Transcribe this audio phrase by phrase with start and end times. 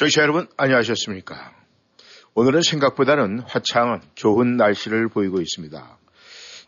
[0.00, 1.52] 저희자 여러분 안녕하셨습니까?
[2.32, 5.98] 오늘은 생각보다는 화창한 좋은 날씨를 보이고 있습니다.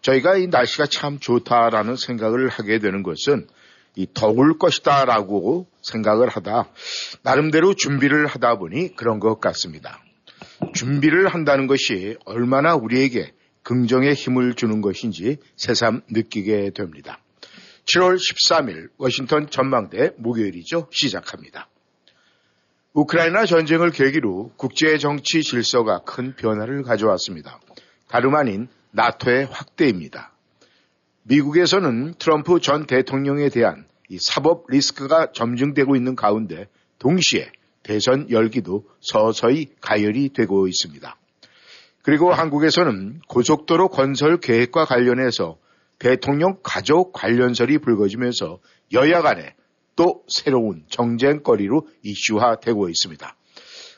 [0.02, 3.46] 저희가 이 날씨가 참 좋다라는 생각을 하게 되는 것은
[3.96, 6.68] 이 더울 것이다라고 생각을 하다
[7.22, 10.04] 나름대로 준비를 하다 보니 그런 것 같습니다.
[10.74, 17.18] 준비를 한다는 것이 얼마나 우리에게 긍정의 힘을 주는 것인지 새삼 느끼게 됩니다.
[17.86, 20.88] 7월 13일 워싱턴 전망대 목요일이죠.
[20.90, 21.70] 시작합니다.
[22.94, 27.58] 우크라이나 전쟁을 계기로 국제 정치 질서가 큰 변화를 가져왔습니다.
[28.06, 30.32] 다름 아닌 나토의 확대입니다.
[31.22, 36.68] 미국에서는 트럼프 전 대통령에 대한 이 사법 리스크가 점증되고 있는 가운데
[36.98, 37.50] 동시에
[37.82, 41.16] 대선 열기도 서서히 가열이 되고 있습니다.
[42.02, 45.56] 그리고 한국에서는 고속도로 건설 계획과 관련해서
[45.98, 48.58] 대통령 가족 관련설이 불거지면서
[48.92, 49.54] 여야 간에
[49.96, 53.36] 또 새로운 정쟁거리로 이슈화되고 있습니다.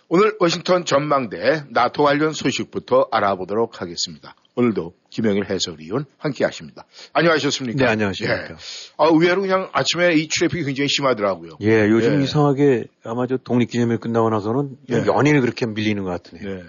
[0.09, 4.35] 오늘 워싱턴 전망대 나토 관련 소식부터 알아보도록 하겠습니다.
[4.55, 6.85] 오늘도 김영일 해설위원 함께 하십니다.
[7.13, 7.85] 안녕하셨습니까?
[7.85, 8.51] 네, 안녕하십니까.
[8.51, 8.57] 예.
[8.99, 11.57] 아, 의외로 그냥 아침에 이 traffic이 굉장히 심하더라고요.
[11.63, 12.25] 예, 요즘 예.
[12.25, 15.05] 이상하게 아마 저 독립기념일 끝나고 나서는 예.
[15.07, 16.57] 연일 그렇게 밀리는 것 같으네요.
[16.57, 16.63] 네.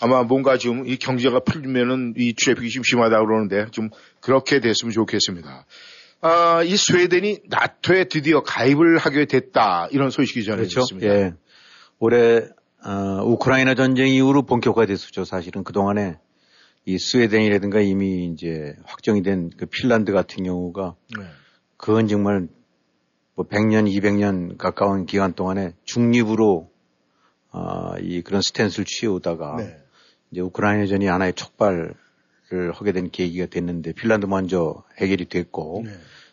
[0.00, 3.90] 아마 뭔가 지금 이 경제가 풀리면은 이 traffic이 좀 심하다고 그러는데 좀
[4.20, 5.66] 그렇게 됐으면 좋겠습니다.
[6.20, 11.06] 아, 이 스웨덴이 나토에 드디어 가입을 하게 됐다 이런 소식이 전해졌습니다.
[11.06, 11.24] 그렇죠?
[11.26, 11.34] 예.
[11.98, 12.48] 올해
[12.84, 15.24] 어, 우크라이나 전쟁 이후로 본격화됐었죠.
[15.24, 16.18] 사실은 그 동안에
[16.84, 21.24] 이 스웨덴이라든가 이미 이제 확정이 된 그 핀란드 같은 경우가 네.
[21.76, 22.48] 그건 정말
[23.34, 26.70] 뭐 100년, 200년 가까운 기간 동안에 중립으로
[27.52, 29.76] 어, 이 그런 스탠스를 취해오다가 네.
[30.30, 31.94] 이제 우크라이나전이 하나의 촉발
[32.52, 35.90] 을 하게 된 계기가 됐는데 핀란드 먼저 해결이 됐고 네.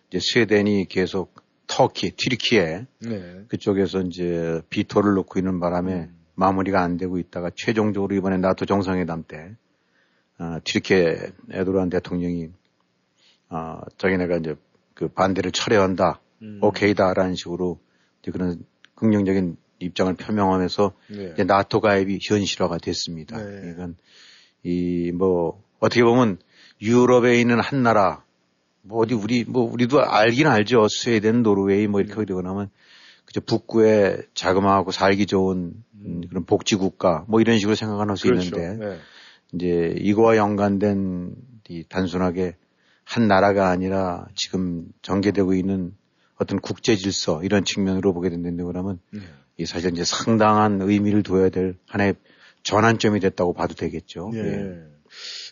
[0.09, 1.33] 이제 스웨덴이 계속
[1.65, 3.45] 터키, 튀르키에 네.
[3.47, 6.19] 그쪽에서 이제 비토를 놓고 있는 바람에 음.
[6.35, 9.55] 마무리가 안 되고 있다가 최종적으로 이번에 나토 정상회담 때
[10.37, 12.49] 어, 튀르키예 에도르안 대통령이
[13.49, 14.55] 어, 자기네가 이제
[14.93, 16.59] 그 반대를 철회한다, 음.
[16.61, 17.79] 오케이다라는 식으로
[18.21, 18.63] 이제 그런
[18.95, 21.31] 긍정적인 입장을 표명하면서 네.
[21.33, 23.37] 이제 나토 가입이 현실화가 됐습니다.
[23.37, 23.73] 네.
[23.73, 23.89] 그러니까
[24.63, 26.37] 이뭐 어떻게 보면
[26.81, 28.23] 유럽에 있는 한 나라
[28.81, 32.25] 뭐 어디 우리 뭐 우리도 알긴 알죠 스웨덴, 노르웨이 뭐 이렇게 음.
[32.25, 32.69] 되고 나면
[33.25, 35.73] 그저 북구에 자그마하고 살기 좋은
[36.05, 36.21] 음.
[36.29, 38.55] 그런 복지 국가 뭐 이런 식으로 생각할 수 그렇죠.
[38.55, 38.97] 있는데 네.
[39.51, 41.35] 이제 이거와 연관된
[41.67, 42.55] 이 단순하게
[43.03, 45.93] 한 나라가 아니라 지금 전개되고 있는
[46.37, 49.19] 어떤 국제 질서 이런 측면으로 보게 된다고 그러면 네.
[49.57, 52.15] 이 사실 이제 상당한 의미를 둬야 될 하나의
[52.63, 54.31] 전환점이 됐다고 봐도 되겠죠.
[54.33, 54.39] 네.
[54.39, 54.92] 예.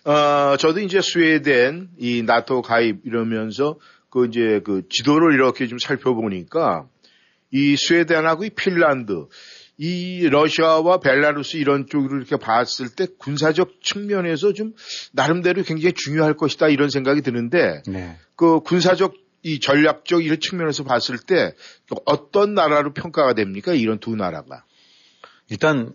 [0.04, 3.80] 어, 저도 이제 스웨덴 이 나토 가입 이러면서
[4.10, 6.88] 그 이제 그 지도를 이렇게 좀 살펴보니까
[7.52, 9.28] 이 스웨덴하고 이 핀란드
[9.78, 14.74] 이 러시아와 벨라루스 이런 쪽으로 이렇게 봤을 때 군사적 측면에서 좀
[15.12, 18.18] 나름대로 굉장히 중요할 것이다 이런 생각이 드는데 네.
[18.36, 21.54] 그 군사적 이 전략적 이런 측면에서 봤을 때
[22.06, 23.74] 어떤 나라로 평가가 됩니까?
[23.74, 24.66] 이런 두 나라가.
[25.50, 25.94] 일단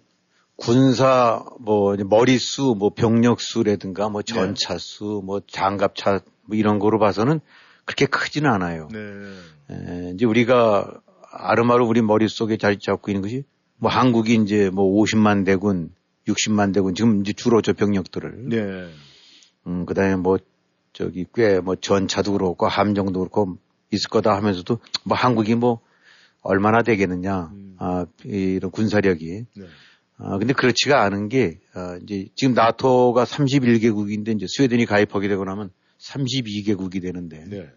[0.56, 4.32] 군사 뭐 머리수 뭐 병력 수라든가 뭐 네.
[4.34, 7.40] 전차 수 뭐 장갑차 뭐 이런 거로 봐서는
[7.84, 8.88] 그렇게 크지는 않아요.
[8.90, 8.98] 네.
[9.70, 11.00] 에, 이제 우리가
[11.30, 13.44] 아름아름 우리 머릿속에 자리 잡고 있는 것이
[13.76, 15.92] 뭐 한국이 이제 뭐 50만 대군,
[16.26, 18.48] 60만 대군 지금 이제 주로 저 병력들을.
[18.48, 18.88] 네.
[19.66, 20.38] 음, 그 다음에 뭐
[20.94, 23.58] 저기 꽤 뭐 전차도 그렇고 함정도 그렇고
[23.92, 25.80] 있을 거다 하면서도 뭐 한국이 뭐
[26.40, 27.50] 얼마나 되겠느냐.
[27.52, 27.76] 음.
[27.78, 29.44] 아, 이런 군사력이.
[29.56, 29.64] 네.
[30.18, 35.70] 아, 근데 그렇지가 않은 게, 아, 이제 지금 나토가 31개국인데 이제 스웨덴이 가입하게 되고 나면
[35.98, 37.44] 32개국이 되는데.
[37.48, 37.68] 네.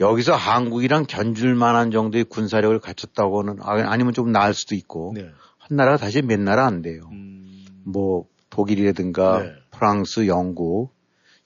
[0.00, 5.22] 여기서 한국이랑 견줄 만한 정도의 군사력을 갖췄다고는 아, 아니면 좀 나을 수도 있고 네.
[5.58, 7.02] 한 나라가 다시 몇 나라 안 돼요.
[7.10, 7.66] 음.
[7.84, 9.52] 뭐 독일이라든가 네.
[9.72, 10.92] 프랑스, 영국,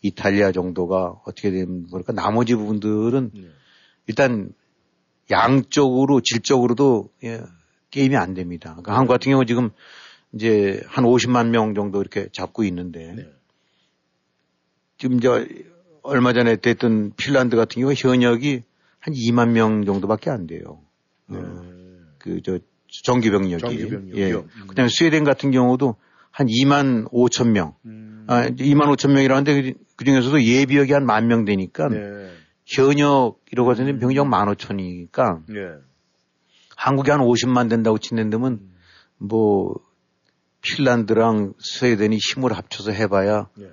[0.02, 3.48] 이탈리아 정도가 어떻게 되면 그러니까 나머지 부분들은 네.
[4.06, 4.52] 일단
[5.30, 7.40] 양적으로 질적으로도 예,
[7.90, 8.70] 게임이 안 됩니다.
[8.70, 9.70] 그러니까 한국 같은 경우 지금
[10.34, 13.28] 이제 한 50만 명 정도 이렇게 잡고 있는데 네.
[14.98, 15.28] 지금 이제
[16.02, 18.62] 얼마 전에 됐던 핀란드 같은 경우 현역이
[19.00, 20.80] 한 2만 명 정도밖에 안 돼요.
[21.26, 21.38] 네.
[21.38, 21.64] 어,
[22.18, 22.58] 그저
[23.04, 23.58] 정규 병력이.
[23.60, 24.16] 정규 병력이요.
[24.16, 24.32] 예.
[24.32, 24.66] 음.
[24.68, 25.96] 그다음에 스웨덴 같은 경우도
[26.30, 27.74] 한 2만 5천 명.
[27.84, 28.24] 음.
[28.28, 32.30] 아, 2만 5천 명이라는데 그 중에서도 예비역이 한 만 명 되니까 네.
[32.66, 35.60] 현역이라고 하더니 병력 1만 5천이니까 네.
[36.76, 38.60] 한국이 한 50만 된다고 친다면
[39.18, 39.74] 뭐
[40.62, 43.70] 핀란드랑 스웨덴이 힘을 합쳐서 해봐야 네.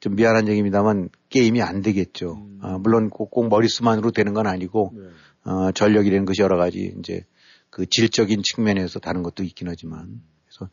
[0.00, 2.32] 좀 미안한 얘기입니다만 게임이 안 되겠죠.
[2.34, 2.58] 음.
[2.62, 5.50] 아, 물론 꼭, 꼭 머릿수만으로 되는 건 아니고 네.
[5.50, 7.24] 어, 전력이라는 것이 여러 가지 이제
[7.68, 10.70] 그 질적인 측면에서 다른 것도 있긴 하지만 그래서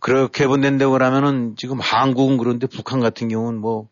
[0.00, 3.88] 그렇게 본다고 그러면은 지금 한국은 그런데 북한 같은 경우는 뭐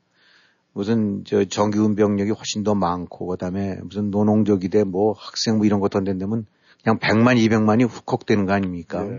[0.73, 5.91] 무슨 저 정규군 병력이 훨씬 더 많고 그다음에 무슨 노농적이대 뭐 학생 뭐 이런 것
[5.91, 6.47] 던진다면
[6.83, 9.03] 그냥 100만 200만이 훅훅 되는 거 아닙니까?
[9.03, 9.17] 네.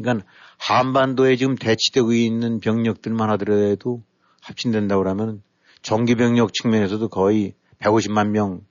[0.00, 0.26] 그러니까
[0.58, 4.02] 한반도에 지금 대치되고 있는 병력들만 하더라도
[4.42, 5.42] 합친된다고 그러면
[5.82, 8.62] 정규 병력 측면에서도 거의 150만 명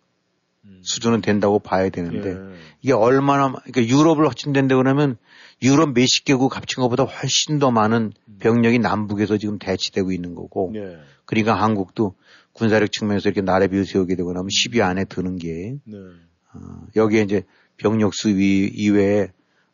[0.81, 2.39] 수준은 된다고 봐야 되는데 네.
[2.81, 5.17] 이게 얼마나 그러니까 유럽을 합친된다 그러면
[5.61, 10.97] 유럽 몇십 개국 합친 것보다 훨씬 더 많은 병력이 남북에서 지금 대치되고 있는 거고 네.
[11.25, 12.15] 그러니까 한국도
[12.53, 15.97] 군사력 측면에서 이렇게 나래비를 세우게 되고 나면 10위 안에 드는 게 네.
[16.53, 17.43] 어, 여기에 이제
[17.77, 19.29] 병력 수위 이외에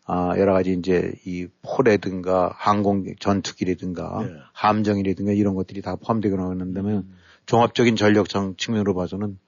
[0.05, 4.33] 아, 여러 가지 이제 이 포라든가 항공 전투기라든가 네.
[4.51, 7.09] 함정이라든가 이런 것들이 다 포함되고 나간다면
[7.45, 9.39] 종합적인 전력상 측면으로 봐서는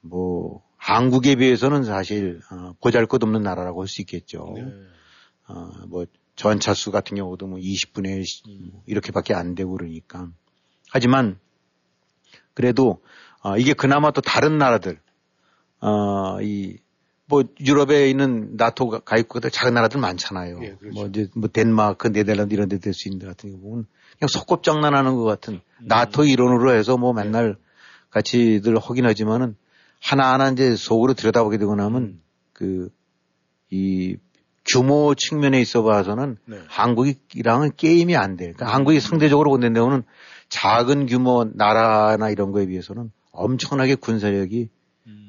[0.00, 4.54] 뭐 한국에 비해서는 사실 어, 보잘것없는 나라라고 할 수 있겠죠.
[4.56, 4.64] 네.
[5.48, 6.06] 어, 뭐
[6.36, 8.24] 전차 수 같은 경우도 뭐 20분의
[8.86, 10.28] 이렇게밖에 안 되고 그러니까.
[10.90, 11.38] 하지만
[12.54, 13.02] 그래도
[13.42, 14.98] 어, 이게 그나마 또 다른 나라들
[15.80, 16.78] 어, 이
[17.30, 20.58] 뭐 유럽에 있는 나토 가- 가입국들 작은 나라들 많잖아요.
[20.62, 20.94] 예, 그렇죠.
[20.94, 23.86] 뭐 이제 뭐 덴마크, 네덜란드 이런 데 될 수 있는 데 같은 경우는
[24.18, 25.60] 그냥 소꿉장난하는 것 같은 음.
[25.86, 27.22] 나토 일원으로 해서 뭐 네.
[27.24, 27.56] 맨날
[28.10, 29.56] 같이들 하긴 하지만은
[30.02, 32.22] 하나하나 이제 속으로 들여다보게 되고 나면 음.
[33.70, 34.16] 그이
[34.70, 36.58] 규모 측면에 있어 봐서는 네.
[36.68, 38.52] 한국이랑은 게임이 안 돼.
[38.52, 40.02] 그러니까 한국이 상대적으로 본다면
[40.48, 44.68] 작은 규모 나라나 이런 거에 비해서는 엄청나게 군사력이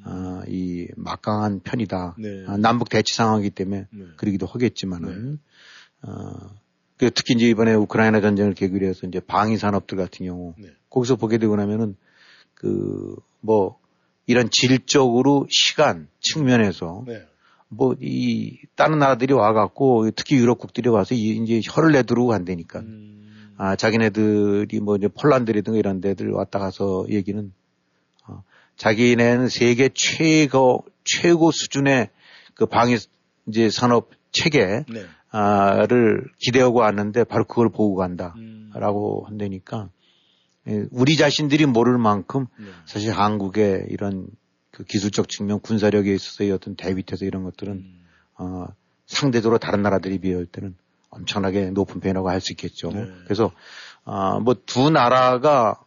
[0.06, 0.10] 어,
[0.52, 2.16] 이 막강한 편이다.
[2.18, 2.22] 음.
[2.22, 2.44] 네.
[2.48, 4.06] 아, 남북 대치 상황이기 때문에 네.
[4.18, 5.40] 그러기도 하겠지만은
[6.04, 6.12] 어,
[6.98, 10.68] 그 특히 이제 이번에 우크라이나 전쟁을 계기로 해서 이제 방위 산업들 같은 경우 네.
[10.90, 11.96] 거기서 보게 되고 나면은
[12.56, 13.80] 그 뭐
[14.28, 17.24] 이런 질적으로 시간 측면에서 네.
[17.70, 22.80] 뭐이 다른 나라들이 와갖고 특히 유럽국들이 와서 이- 이제 혀를 내두르고 간다니까.
[22.82, 23.54] 음.
[23.58, 27.52] 아 자기네들이 뭐 이제 폴란드라든가 이런 데들 왔다 가서 얘기는 어,
[28.82, 32.10] 자기네는 세계 최고 최고 수준의
[32.56, 32.98] 그 방위
[33.48, 35.06] 이제 산업 체계 네.
[35.30, 39.28] 아를 기대하고 왔는데 바로 그걸 보고 간다라고 음.
[39.28, 39.90] 한다니까
[40.68, 42.66] 예, 우리 자신들이 모를 만큼 네.
[42.86, 44.26] 사실 한국의 이런
[44.72, 48.06] 그 기술적 측면 군사력에 있어서의 어떤 대비태세 이런 것들은 음.
[48.40, 48.66] 어,
[49.06, 50.76] 상대적으로 다른 나라들이 비할 때는
[51.12, 52.90] 엄청나게 높은 편이라고 할 수 있겠죠.
[52.90, 53.06] 네.
[53.26, 53.52] 그래서
[54.06, 55.80] 어, 뭐 두 나라가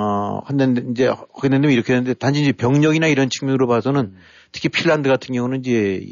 [0.00, 4.14] 어, 한데 이제 하겠는데 이렇게 했는데 단지 이제 병력이나 이런 측면으로 봐서는
[4.50, 6.02] 특히 핀란드 같은 경우는 이제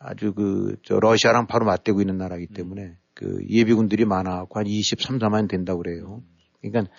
[0.00, 5.48] 아주 그 저 러시아랑 바로 맞대고 있는 나라이기 때문에 그 예비군들이 많아갖고 한 23, 4만
[5.48, 6.22] 된다고 그래요.
[6.60, 6.92] 그러니까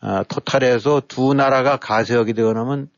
[0.00, 2.88] 아, 토탈에서 두 나라가 가세하게 되거나면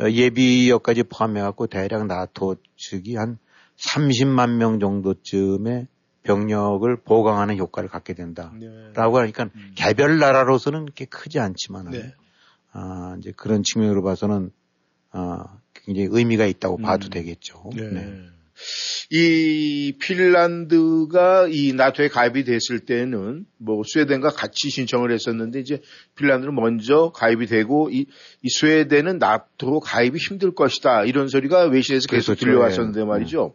[0.00, 3.38] 어, 예비역까지 포함해갖고 대략 나토 측이 한
[3.76, 5.86] 30만 명 정도쯤의
[6.28, 9.20] 병력을 보강하는 효과를 갖게 된다라고 네.
[9.20, 12.14] 하니까 개별 나라로서는 그렇게 크지 않지만 네.
[12.72, 14.50] 아, 이제 그런 측면으로 봐서는
[15.10, 17.10] 아, 굉장히 의미가 있다고 봐도 음.
[17.10, 17.70] 되겠죠.
[17.74, 17.90] 네.
[17.90, 18.26] 네.
[19.10, 25.80] 이 핀란드가 이 나토에 가입이 됐을 때는 뭐 스웨덴과 같이 신청을 했었는데 이제
[26.16, 28.04] 핀란드는 먼저 가입이 되고 이,
[28.42, 32.44] 이 스웨덴은 나토 가입이 힘들 것이다 이런 소리가 외신에서 계속 그렇죠.
[32.44, 33.04] 들려왔었는데 예.
[33.04, 33.54] 말이죠.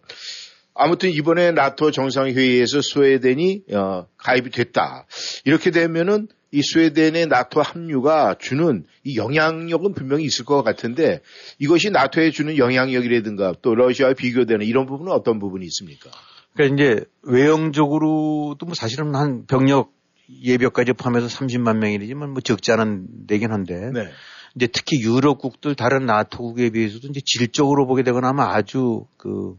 [0.76, 5.06] 아무튼 이번에 나토 정상회의에서 스웨덴이 어, 가입이 됐다.
[5.46, 11.22] 이렇게 되면은 이 스웨덴의 나토 합류가 주는 이 영향력은 분명히 있을 것 같은데
[11.58, 16.12] 이것이 나토에 주는 영향력이라든가 또 러시아와 비교되는 이런 부분은 어떤 부분이 있습니까?
[16.54, 19.92] 그러니까 이제 외형적으로도 뭐 사실은 한 병력
[20.30, 24.10] 예비역까지 포함해서 30만 명이지만 뭐 적지 않은 되긴 한데 네.
[24.56, 29.56] 이제 특히 유럽국들 다른 나토국에 비해서도 이제 질적으로 보게 되거나 하면 아주 그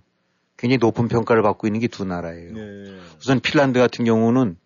[0.65, 2.53] 굉장히 높은 평가를 받고 있는 게 두 나라예요.
[2.55, 2.97] 네.
[3.21, 4.57] 우선 핀란드 같은 경우는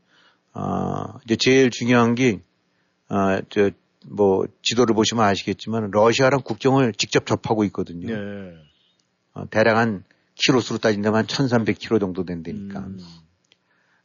[0.52, 3.71] 아 이제 제일 중요한 게아저
[4.07, 8.14] 뭐 지도를 보시면 아시겠지만 러시아랑 국경을 직접 접하고 있거든요.
[8.14, 8.55] 네.
[9.35, 10.05] 어, 대략 한
[10.37, 12.78] 키로수로 따진다면 1,300km 정도 된다니까.
[12.78, 12.99] 음.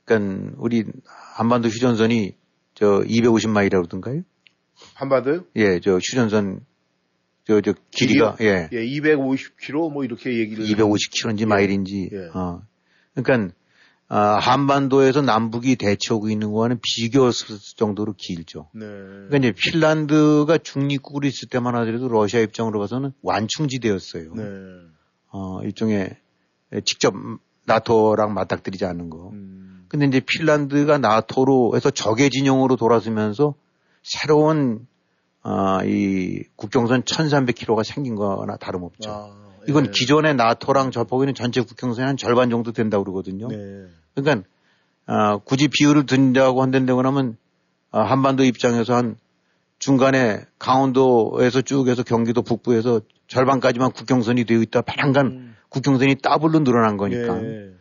[0.04, 2.36] 그러니까 우리 한반도 휴전선이
[2.74, 4.24] 저 250마일이라고 그러던가요?
[4.96, 5.44] 한반도요?
[5.58, 6.66] 예, 저 휴전선
[7.46, 8.70] 저 저 길이가 예.
[8.72, 12.30] 예, 250km 뭐 이렇게 얘기를 250km인지 마일인지 예.
[12.34, 12.62] 어
[13.16, 13.54] 그러니까
[14.16, 17.32] 아, 한반도에서 남북이 대치하고 있는 거와는 비교
[17.78, 18.70] 정도로 길죠.
[18.74, 18.86] 네.
[18.86, 24.34] 그러니까 이제 핀란드가 중립국으로 있을 때만 하더라도 러시아 입장으로 봐서는 완충지대였어요.
[24.36, 24.44] 네.
[25.32, 26.16] 어, 일종의
[26.86, 27.16] 직접
[27.66, 29.30] 나토랑 맞닥뜨리지 않는 거.
[29.32, 29.86] 음.
[29.88, 33.56] 근데 이제 핀란드가 나토로 해서 적의 진영으로 돌아서면서
[34.04, 34.86] 새로운
[35.44, 39.12] 아, 이 국경선 1300km가 생긴 거나 다름없죠.
[39.12, 39.32] 아,
[39.68, 39.92] 이건 예.
[39.92, 43.48] 기존의 나토랑 접하고 있는 전체 국경선이 한 절반 정도 된다고 그러거든요.
[43.50, 43.86] 네.
[44.16, 44.48] 그러니까
[45.06, 47.38] 아, 굳이 비율을 든다고 한다고 하면
[47.92, 49.18] 아, 한반도 입장에서 한
[49.80, 54.82] 중간에 강원도에서 쭉 해서 경기도 북부에서 절반까지만 국경선이 되어 있다.
[54.82, 55.56] 바람간 음.
[55.70, 57.44] 국경선이 더블로 늘어난 거니까.
[57.44, 57.74] 예.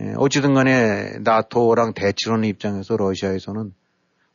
[0.00, 3.74] 예, 어찌든 간에 나토랑 대치하는 입장에서 러시아에서는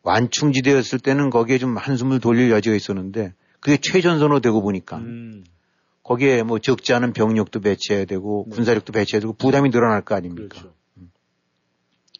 [0.03, 5.43] 완충지대였을 때는 거기에 좀 한숨을 돌릴 여지가 있었는데 그게 최전선으로 되고 보니까 음.
[6.03, 8.55] 거기에 뭐 적지 않은 병력도 배치해야 되고 네.
[8.55, 10.50] 군사력도 배치해야 되고 부담이 늘어날 거 아닙니까?
[10.50, 10.74] 그렇죠.
[10.98, 11.10] 음.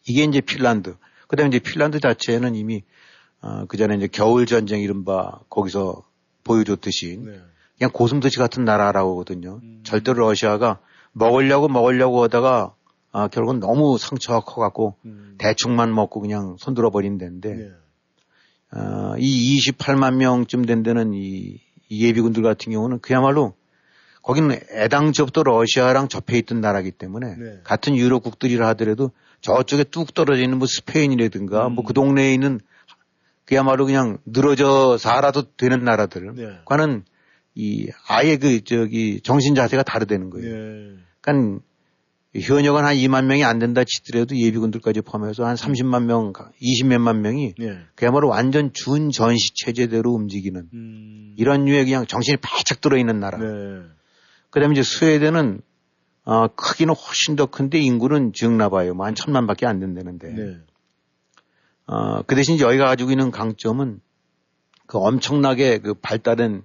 [0.08, 0.96] 이게 이제 핀란드.
[1.28, 2.82] 그 다음에 이제 핀란드 자체는 이미
[3.42, 6.02] 어, 그 전에 이제 겨울 전쟁 이른바 거기서
[6.44, 7.40] 보여줬듯이 네.
[7.76, 9.60] 그냥 고슴도치 같은 나라라고 하거든요.
[9.62, 9.80] 음.
[9.84, 10.80] 절대로 러시아가
[11.12, 12.74] 먹으려고 먹으려고 하다가
[13.16, 15.36] 아, 결국은 너무 상처가 커갖고 음.
[15.38, 17.70] 대충만 먹고 그냥 손들어 버린 데인데 네.
[18.76, 23.54] 어, 이 28만 명쯤 된 데는 이, 이 예비군들 같은 경우는 그야말로
[24.20, 27.60] 거기는 애당초부터 러시아랑 접해 있던 나라기 때문에 네.
[27.62, 31.74] 같은 유럽 국들이라 하더라도 저쪽에 뚝 떨어져 있는 뭐 스페인이라든가 음.
[31.76, 32.58] 뭐그 동네에 있는
[33.44, 37.12] 그야말로 그냥 늘어져 살아도 되는 나라들과는 네.
[37.54, 40.52] 이 아예 그 저기 정신 자세가 다르다는 거예요.
[40.52, 40.96] 네.
[41.20, 41.64] 그러니까
[42.36, 47.78] 현역은 한 2만 명이 안 된다 치더라도 예비군들까지 포함해서 한 30만 명, 20몇만 명이 예.
[47.94, 51.34] 그야말로 완전 준 전시 체제대로 움직이는 음.
[51.36, 53.38] 이런 류의 그냥 정신이 바짝 들어있는 나라.
[53.38, 53.82] 네.
[54.50, 55.60] 그 다음에 이제 스웨덴은
[56.24, 58.94] 어, 크기는 훨씬 더 큰데 인구는 적나 봐요.
[58.94, 60.32] 뭐 한 천만 밖에 안 된다는데.
[60.32, 60.56] 네.
[61.86, 64.00] 어, 그 대신 여기가 가지고 있는 강점은
[64.86, 66.62] 그 엄청나게 그 발달된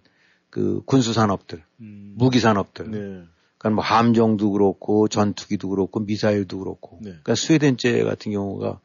[0.49, 2.13] 그 군수 산업들, 음.
[2.17, 2.89] 무기 산업들.
[2.91, 3.23] 네.
[3.59, 6.97] 그러니까 뭐 함정도 그렇고 전투기도 그렇고 미사일도 그렇고.
[7.01, 7.09] 네.
[7.09, 8.79] 그러니까 스웨덴제 같은 경우가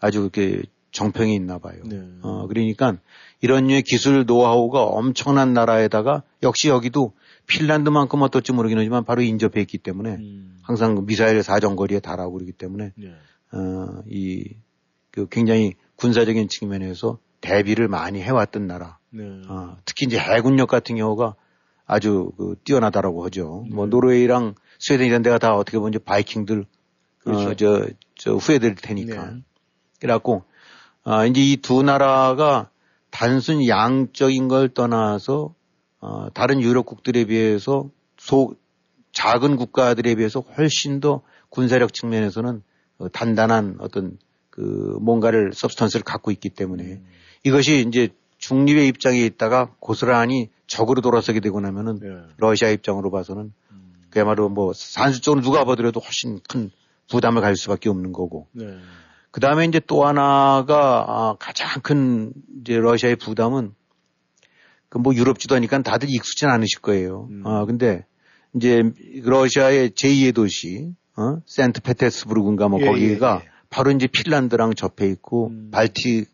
[0.00, 1.80] 아주 그렇게 정평이 있나 봐요.
[1.84, 2.02] 네.
[2.22, 2.96] 어, 그러니까
[3.40, 7.12] 이런 류의 기술 노하우가 엄청난 나라에다가 역시 여기도
[7.46, 10.56] 핀란드만큼 어떨지 모르겠지만 바로 인접해 있기 때문에 음.
[10.62, 13.14] 항상 그 미사일 사정거리에 달하고 그러기 때문에 네.
[13.52, 14.64] 어, 이
[15.14, 18.98] 그 굉장히 군사적인 측면에서 대비를 많이 해왔던 나라.
[19.10, 19.22] 네.
[19.48, 21.36] 어, 특히 이제 해군력 같은 경우가
[21.86, 23.64] 아주 그 뛰어나다라고 하죠.
[23.68, 23.74] 네.
[23.74, 26.64] 뭐 노르웨이랑 스웨덴 이런 데가 다 어떻게 보면 이제 바이킹들
[27.18, 27.48] 그렇죠.
[27.50, 27.86] 어, 저,
[28.16, 29.30] 저 후예될 테니까.
[29.30, 29.42] 네.
[30.00, 30.44] 그래갖고
[31.04, 32.70] 아, 이제 이 두 나라가
[33.10, 35.54] 단순 양적인 걸 떠나서
[36.00, 37.88] 어, 다른 유럽국들에 비해서
[38.18, 38.56] 소,
[39.12, 42.62] 작은 국가들에 비해서 훨씬 더 군사력 측면에서는
[42.98, 44.18] 어, 단단한 어떤
[44.50, 44.60] 그
[45.00, 47.06] 뭔가를 서브스턴스를 갖고 있기 때문에 음.
[47.44, 48.08] 이것이 이제
[48.44, 52.08] 중립의 입장에 있다가 고스란히 적으로 돌아서게 되고 나면은 네.
[52.36, 53.94] 러시아 입장으로 봐서는 음.
[54.10, 56.70] 그야말로 뭐 산술적으로 누가 보더라도 훨씬 큰
[57.10, 58.46] 부담을 가질 수밖에 없는 거고.
[58.52, 58.66] 네.
[59.30, 63.74] 그 다음에 이제 또 하나가 아, 가장 큰 이제 러시아의 부담은
[64.90, 67.28] 그 뭐 유럽 지도니까 다들 익숙진 않으실 거예요.
[67.30, 67.46] 음.
[67.46, 68.06] 아 근데
[68.54, 68.82] 이제
[69.24, 71.38] 러시아의 제2의 도시 어?
[71.46, 73.50] 센트 페테스부르크인가 뭐 예, 거기가 예, 예.
[73.70, 75.70] 바로 이제 핀란드랑 접해 있고 음.
[75.72, 76.26] 발티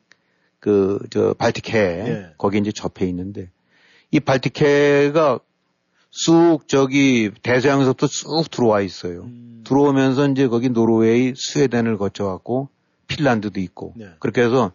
[0.61, 2.33] 그 저 발티케 예.
[2.39, 3.51] 거기 이제 접해 있는데
[4.11, 5.41] 이 발티케가
[6.11, 9.23] 쑥 저기 대서양에서부터 쑥 들어와 있어요.
[9.23, 9.63] 음.
[9.65, 12.69] 들어오면서 이제 거기 노르웨이, 스웨덴을 거쳐갖고
[13.07, 14.09] 핀란드도 있고 네.
[14.19, 14.73] 그렇게 해서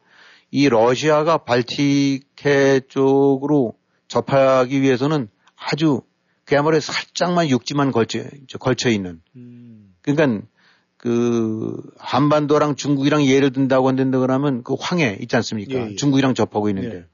[0.51, 3.73] 이 러시아가 발티케 쪽으로
[4.07, 5.27] 접하기 위해서는
[5.57, 6.01] 아주
[6.45, 8.23] 그야말로 살짝만 육지만 걸쳐
[8.59, 9.21] 걸쳐 있는.
[9.35, 9.93] 음.
[10.01, 10.45] 그러니까
[11.05, 15.75] 그 한반도랑 중국이랑 예를 든다고 한다 그러면 그 황해 있지 않습니까?
[15.75, 15.95] 예, 예.
[15.95, 17.05] 중국이랑 접하고 있는데 예.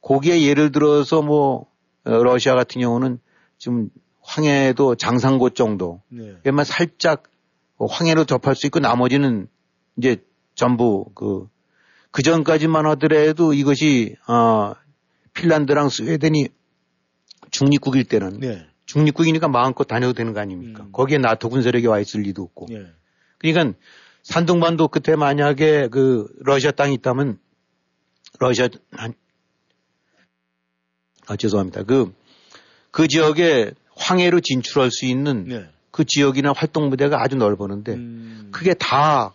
[0.00, 1.66] 거기에 예를 들어서 뭐
[2.04, 3.18] 어, 러시아 같은 경우는
[3.58, 3.90] 지금
[4.22, 6.00] 황해도 장상곳 정도.
[6.08, 6.36] 네.
[6.42, 7.24] 그만 살짝
[7.78, 9.46] 황해로 접할 수 있고 나머지는
[9.98, 10.24] 이제
[10.54, 11.46] 전부 그,
[12.12, 14.72] 그 전까지만 하더라도 이것이, 어,
[15.34, 16.48] 핀란드랑 스웨덴이
[17.50, 18.66] 중립국일 때는 네.
[18.86, 20.84] 중립국이니까 마음껏 다녀도 되는 거 아닙니까?
[20.84, 20.92] 음.
[20.92, 22.68] 거기에 나토 군사력이 와 있을 리도 없고.
[22.70, 22.86] 네.
[23.52, 23.78] 그러니까
[24.22, 27.38] 산둥반도 끝에 만약에 그 러시아 땅이 있다면
[28.38, 28.68] 러시아
[31.26, 31.84] 아, 죄송합니다.
[31.84, 32.12] 그,
[32.90, 35.68] 그 지역에 황해로 진출할 수 있는 네.
[35.90, 38.48] 그 지역이나 활동 무대가 아주 넓었는데 음.
[38.52, 39.34] 그게 다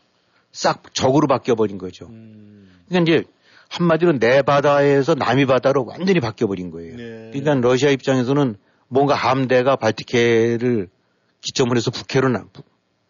[0.51, 2.07] 싹 적으로 바뀌어 버린 거죠.
[2.07, 2.69] 음.
[2.87, 3.23] 그러니까 이제
[3.69, 6.97] 한마디로 내 바다에서 남이 바다로 완전히 바뀌어 버린 거예요.
[6.97, 7.29] 네.
[7.31, 8.55] 그러니까 러시아 입장에서는
[8.87, 10.89] 뭔가 함대가 발티케를
[11.41, 12.45] 기점으로 해서 북해로 나,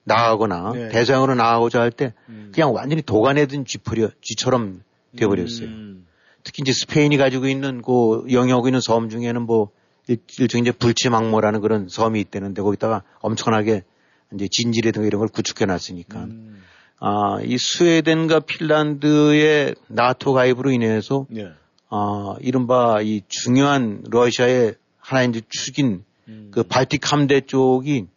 [0.04, 0.90] 나가거나 네.
[0.90, 2.52] 대서양으로 나가고자 할때 음.
[2.54, 4.84] 그냥 완전히 도가내든 쥐풀이, 쥐처럼
[5.16, 5.68] 돼버렸어요.
[5.68, 6.08] 음.
[6.44, 9.70] 특히 이제 스페인이 가지고 있는 그 영역하고 있는 섬 중에는 뭐
[10.08, 13.84] 일종의 이제 불치망모라는 그런 섬이 있다는데 거기다가 엄청나게
[14.34, 16.24] 이제 진지라든가 이런 걸 구축해 놨으니까.
[16.24, 16.64] 음.
[17.00, 21.50] 아, 이 스웨덴과 핀란드의 나토 가입으로 인해서 네.
[21.90, 26.50] 아, 이른바 이 중요한 러시아의 하나의 이제 축인 음.
[26.52, 28.08] 그 발틱 함대 쪽이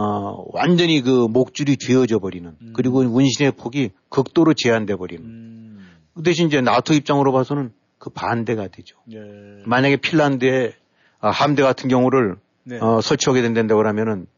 [0.00, 2.72] 어, 완전히 그 목줄이 쥐어져 버리는 음.
[2.72, 5.88] 그리고 운신의 폭이 극도로 제한돼 버리는 음.
[6.14, 8.96] 그 대신 이제 나토 입장으로 봐서는 그 반대가 되죠.
[9.12, 9.18] 예.
[9.66, 10.74] 만약에 핀란드의
[11.18, 12.78] 아, 함대 같은 경우를 네.
[12.78, 14.28] 어, 설치하게 된다고 하면은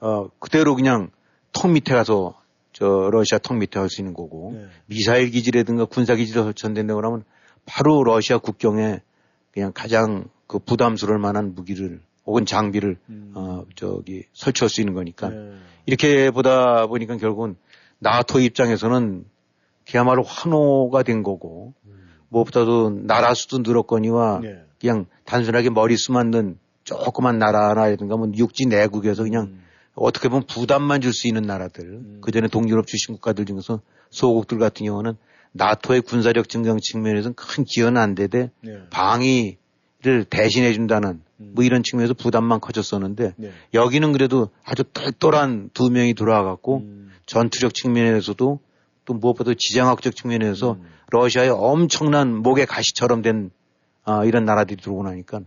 [0.00, 1.10] 어, 그대로 그냥
[1.52, 2.40] 턱 밑에 가서
[2.72, 4.66] 저 러시아 턱 밑에 할 수 있는 거고 네.
[4.86, 7.24] 미사일 기지라든가 군사 기지를 설치한다고 하면
[7.66, 9.00] 바로 러시아 국경에
[9.52, 13.32] 그냥 가장 그 부담스러울 만한 무기를 혹은 장비를 음.
[13.34, 15.52] 어 저기 설치할 수 있는 거니까 네.
[15.86, 17.56] 이렇게 보다 보니까 결국은
[17.98, 19.24] 나토 입장에서는
[19.88, 22.08] 그야말로 환호가 된 거고 음.
[22.28, 24.62] 무엇보다도 나라 수도 늘었거니와 네.
[24.80, 29.64] 그냥 단순하게 머리 수만 는 조그만 나라라든가 뭐 육지 내국에서 그냥 음.
[29.94, 32.18] 어떻게 보면 부담만 줄 수 있는 나라들 음.
[32.22, 35.14] 그전에 동유럽 주신 국가들 중에서 소국들 같은 경우는
[35.52, 38.78] 나토의 군사력 증강 측면에서는 큰 기여는 안 되되 네.
[38.90, 39.56] 방위
[40.04, 41.52] 를 대신해 준다는 음.
[41.54, 43.52] 뭐 이런 측면에서 부담만 커졌었는데 네.
[43.72, 47.10] 여기는 그래도 아주 똘똘한 두 명이 들어와갖고 음.
[47.24, 48.60] 전투력 측면에서도
[49.06, 50.84] 또 무엇보다 지정학적 측면에서 음.
[51.10, 53.50] 러시아의 엄청난 목의 가시처럼 된
[54.04, 55.40] 아, 이런 나라들이 들어오고 나니까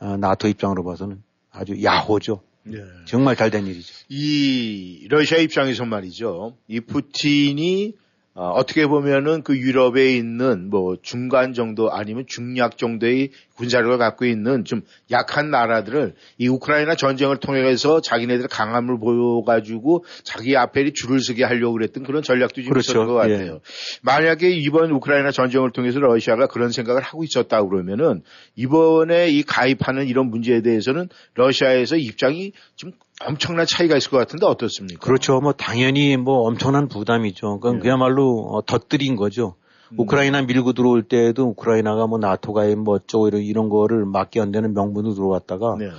[0.00, 2.42] 아, 나토 입장으로 봐서는 아주 야호죠.
[2.64, 2.78] 네.
[3.06, 3.94] 정말 잘 된 일이죠.
[4.08, 6.56] 이 러시아 입장에서 말이죠.
[6.66, 13.30] 이 푸틴이 어, 어 떻게 보면은 그 유럽에 있는 뭐 중간 정도 아니면 중약 정도의
[13.56, 20.92] 군사력을 갖고 있는 좀 약한 나라들을 이 우크라이나 전쟁을 통해서 자기네들 강함을 보여가지고 자기 앞에
[20.92, 22.92] 줄을 서게 하려고 그랬던 그런 전략도 좀 그렇죠.
[22.92, 23.54] 있었던 것 같아요.
[23.54, 23.60] 예.
[24.02, 28.22] 만약에 이번 우크라이나 전쟁을 통해서 러시아가 그런 생각을 하고 있었다 그러면은
[28.54, 32.92] 이번에 이 가입하는 이런 문제에 대해서는 러시아에서 입장이 좀
[33.26, 35.00] 엄청난 차이가 있을 것 같은데 어떻습니까?
[35.00, 35.40] 그렇죠.
[35.40, 37.60] 뭐 당연히 뭐 엄청난 부담이죠.
[37.60, 37.82] 그건 네.
[37.82, 39.56] 그야말로 어, 덧들인 거죠.
[39.92, 40.00] 음.
[40.00, 44.52] 우크라이나 밀고 들어올 때에도 우크라이나가 뭐 나토 가입 뭐 어쩌고 이런, 이런 거를 막게 안
[44.52, 45.90] 되는 명분으로 들어왔다가 네.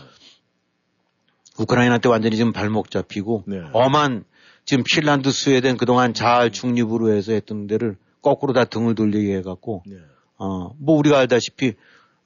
[1.59, 3.61] 우크라이나 때 완전히 지금 발목 잡히고 네.
[3.73, 4.23] 엄한
[4.65, 9.95] 지금 핀란드 스웨덴 그동안 잘 중립으로 해서 했던 데를 거꾸로 다 등을 돌리게 해갖고 네.
[10.37, 11.73] 어뭐 우리가 알다시피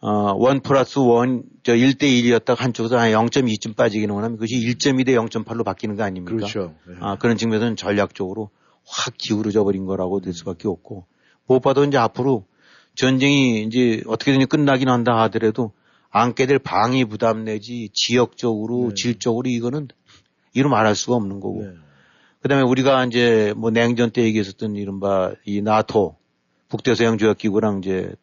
[0.07, 5.95] 어, 원 플러스 원, 저 1대1이었다가 한쪽에서 한 0.2쯤 빠지기는 하면 그것이 1.2대 0.8로 바뀌는
[5.95, 6.35] 거 아닙니까?
[6.35, 6.75] 그렇죠.
[6.87, 6.93] 네.
[6.99, 8.51] 아, 그런 측면에서는 전략적으로
[8.85, 11.07] 확 기울어져 버린 거라고 될 수밖에 없고,
[11.47, 12.45] 무엇봐도 이제 앞으로
[12.93, 15.71] 전쟁이 이제 어떻게든 끝나긴 한다 하더라도
[16.11, 18.93] 안게 될 방위 부담 내지 지역적으로, 네.
[18.93, 19.87] 질적으로 이거는
[20.53, 21.63] 이루 말할 수가 없는 거고.
[21.63, 21.73] 네.
[22.41, 26.15] 그 다음에 우리가 이제 뭐 냉전 때 얘기했었던 이른바 이 나토,
[26.69, 28.13] 북대서양 조약기구랑 이제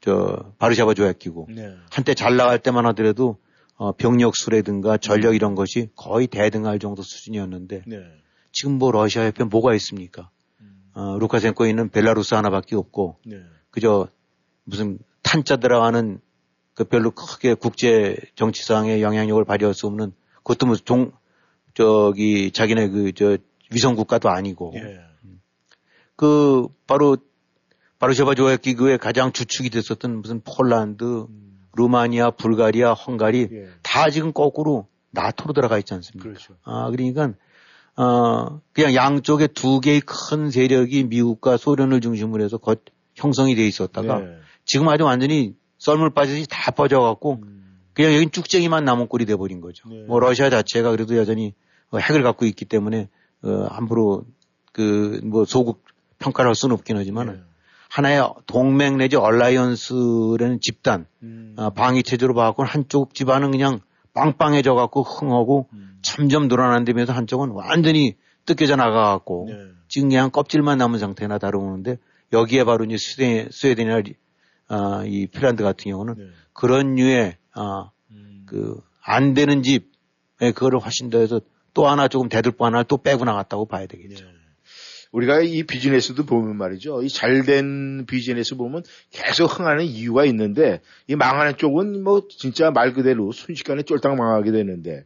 [0.00, 1.74] 저 바르샤바 조약 기구 네.
[1.90, 3.38] 한때 잘 나갈 때만 하더라도
[3.76, 7.96] 어, 병력 수라든가 전력 이런 것이 거의 대등할 정도 수준이었는데 네.
[8.52, 10.30] 지금 뭐 러시아 옆에 뭐가 있습니까?
[10.60, 10.90] 음.
[10.94, 13.42] 어, 루카센코 있는 벨라루스 하나밖에 없고 네.
[13.70, 14.08] 그저
[14.64, 16.20] 무슨 탄자 들어가는
[16.74, 21.12] 그 별로 크게 국제 정치상의 영향력을 발휘할 수 없는 그것도 무슨 종
[21.74, 23.36] 저기 자기네 그 저
[23.70, 25.00] 위성 국가도 아니고 예.
[26.16, 27.16] 그 바로
[27.98, 31.68] 바르샤바 조약 기구의 가장 주축이 됐었던 무슨 폴란드, 음.
[31.76, 33.68] 루마니아, 불가리아, 헝가리 예.
[33.82, 36.28] 다 지금 거꾸로 나토로 들어가 있지 않습니까?
[36.28, 36.54] 그렇죠.
[36.64, 37.32] 아 그러니까
[37.96, 42.76] 어 그냥 양쪽에 두 개의 큰 세력이 미국과 소련을 중심으로 해서 거,
[43.14, 44.38] 형성이 돼 있었다가 예.
[44.64, 47.80] 지금 아주 완전히 썰물 빠지듯이 다 빠져갖고 음.
[47.94, 49.88] 그냥 여긴 쭉쟁이만 남은 꼴이 돼버린 거죠.
[49.92, 50.02] 예.
[50.02, 51.54] 뭐 러시아 자체가 그래도 여전히
[51.90, 53.08] 어, 핵을 갖고 있기 때문에
[53.42, 54.24] 어, 함부로
[54.72, 55.84] 그 뭐 소국
[56.18, 57.44] 평가를 할 수는 없긴 하지만 은
[57.88, 61.54] 하나의 동맹 내지 얼라이언스라는 집단 음.
[61.56, 63.80] 어, 방위 체제로 봐갖고는 한쪽 집안은 그냥
[64.14, 65.98] 빵빵해져 갖고 흥하고 음.
[66.02, 69.54] 점점 늘어난다면서 한쪽은 완전히 뜯겨져 나가갖고 네.
[69.88, 71.98] 지금 그냥 껍질만 남은 상태나 다름없는데
[72.32, 74.02] 여기에 바로 이제 스웨덴, 스웨덴이나
[74.70, 76.24] 어, 이 핀란드 같은 경우는 네.
[76.52, 78.46] 그런 류의 어, 음.
[78.46, 79.82] 그안 되는 집에
[80.38, 81.40] 그거를 훨씬 더 해서
[81.72, 84.24] 또 하나 조금 대들보 하나 또 빼고 나갔다고 봐야 되겠죠.
[84.24, 84.37] 네.
[85.12, 87.02] 우리가 이 비즈니스도 보면 말이죠.
[87.02, 93.32] 이 잘된 비즈니스 보면 계속 흥하는 이유가 있는데 이 망하는 쪽은 뭐 진짜 말 그대로
[93.32, 95.04] 순식간에 쫄딱 망하게 되는데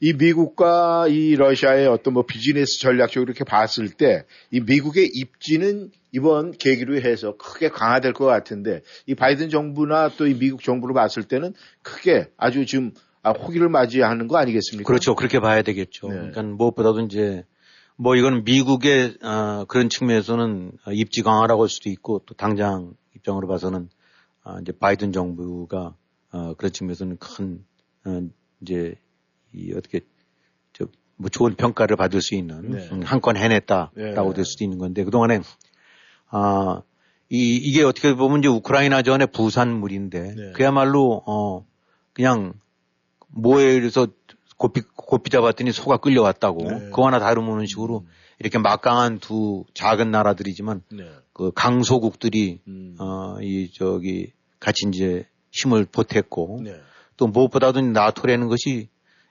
[0.00, 6.52] 이 미국과 이 러시아의 어떤 뭐 비즈니스 전략적으로 이렇게 봤을 때 이 미국의 입지는 이번
[6.52, 11.54] 계기로 해서 크게 강화될 것 같은데 이 바이든 정부나 또 이 미국 정부로 봤을 때는
[11.82, 14.86] 크게 아주 지금 아, 호기를 맞이하는 거 아니겠습니까?
[14.86, 15.14] 그렇죠.
[15.14, 16.08] 그렇게 봐야 되겠죠.
[16.08, 16.14] 네.
[16.14, 17.44] 그러니까 무엇보다도 이제
[17.96, 23.88] 뭐 이건 미국의 어, 그런 측면에서는 입지 강화라고 할 수도 있고 또 당장 입장으로 봐서는
[24.44, 25.94] 어, 이제 바이든 정부가
[26.32, 27.64] 어, 그런 측면에서는 큰
[28.04, 28.28] 어,
[28.60, 28.96] 이제
[29.52, 30.00] 이 어떻게
[30.72, 32.88] 저뭐 좋은 평가를 받을 수 있는 네.
[32.90, 34.34] 음, 한건 해냈다라고 네.
[34.34, 35.40] 될 수도 있는 건데 그 동안에
[36.28, 36.82] 아
[37.28, 40.52] 이, 이게 어떻게 보면 이제 우크라이나 전의 부산물인데 네.
[40.52, 41.66] 그야말로 어
[42.14, 42.54] 그냥
[43.28, 44.08] 모에서
[44.62, 46.70] 고삐, 고삐 잡았더니 소가 끌려왔다고.
[46.70, 46.78] 네.
[46.84, 48.06] 그거 하나 다름없는 식으로 음.
[48.38, 51.04] 이렇게 막강한 두 작은 나라들이지만 네.
[51.32, 52.96] 그 강소국들이 음.
[53.00, 56.76] 어, 이 저기 같이 이제 힘을 보탰고 네.
[57.16, 58.88] 또 무엇보다도 나토라는 것이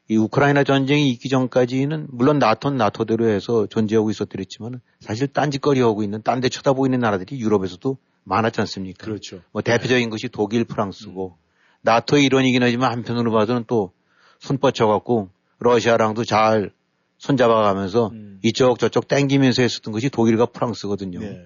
[0.09, 6.41] 이 우크라이나 전쟁이 있기 전까지는 물론 나토는 나토대로 해서 존재하고 있었더랬지만 사실 딴짓거리하고 있는 딴
[6.41, 9.05] 데 쳐다보고 있는 나라들이 유럽에서도 많았지 않습니까?
[9.05, 9.41] 그렇죠.
[9.53, 11.41] 뭐 대표적인 것이 독일, 프랑스고 음.
[11.83, 13.93] 나토의 일원이긴 하지만 한편으로 봐서는 또
[14.41, 16.71] 손 뻗쳐갖고 러시아랑도 잘
[17.19, 18.39] 손잡아가면서 음.
[18.43, 21.19] 이쪽 저쪽 땡기면서 했었던 것이 독일과 프랑스거든요.
[21.19, 21.45] 네.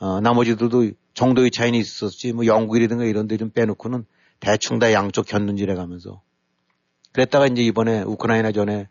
[0.00, 4.04] 어, 나머지들도 정도의 차이는 있었지 뭐 영국이라든가 이런 데 좀 빼놓고는
[4.40, 6.20] 대충 다 양쪽 견눈질해 가면서
[7.12, 8.88] 그랬다가 이제 이번에 우크라이나 전에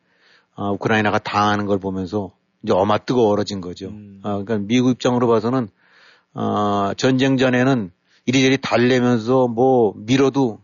[0.56, 2.32] 어, 우크라이나가 당하는 걸 보면서
[2.64, 3.90] 이제 어마 뜨거워진 거죠.
[3.90, 4.22] 음.
[4.24, 5.68] 어, 그러니까 미국 입장으로 봐서는
[6.34, 7.92] 어, 전쟁 전에는
[8.26, 10.62] 이리저리 달래면서 뭐 밀어도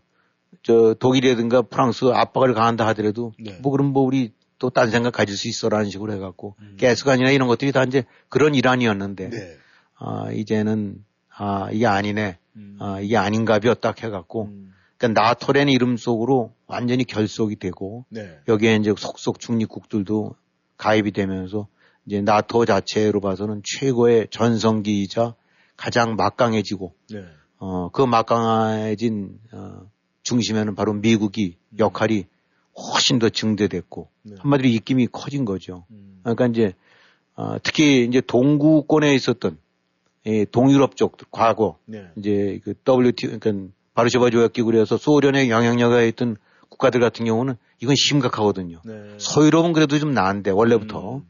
[0.68, 3.58] 저 독일이라든가 프랑스 압박을 가한다 하더라도 네.
[3.62, 6.76] 뭐 그럼 뭐 우리 또딴 생각 가질 수 있어라는 식으로 해갖고 음.
[6.78, 9.56] 가스관이나 이런 것들이 다 이제 그런 일환이었는데 네.
[9.94, 11.02] 아 이제는
[11.34, 12.76] 아 이게 아니네 음.
[12.80, 14.74] 아 이게 아닌가벼 딱 해갖고 음.
[14.98, 18.36] 그러니까 나토라는 이름 속으로 완전히 결속이 되고 네.
[18.46, 20.34] 여기에 이제 속속 중립국들도
[20.76, 21.66] 가입이 되면서
[22.04, 25.34] 이제 나토 자체로 봐서는 최고의 전성기이자
[25.78, 27.24] 가장 막강해지고 네.
[27.56, 29.88] 어그 막강해진 어
[30.28, 31.78] 중심에는 바로 미국이 음.
[31.78, 32.26] 역할이
[32.76, 34.36] 훨씬 더 증대됐고 네.
[34.38, 35.84] 한마디로 입김이 커진 거죠.
[35.90, 36.20] 음.
[36.22, 36.74] 그러니까 이제
[37.34, 39.56] 어, 특히 이제 동구권에 있었던
[40.26, 42.08] 이 동유럽 쪽 과거 네.
[42.16, 46.36] 이제 그 WTO 그러니까 바르샤바 조약 기구에서 소련의 영향력에 있던
[46.68, 48.82] 국가들 같은 경우는 이건 심각하거든요.
[48.84, 49.14] 네.
[49.16, 51.22] 서유럽은 그래도 좀 나은데 원래부터 음.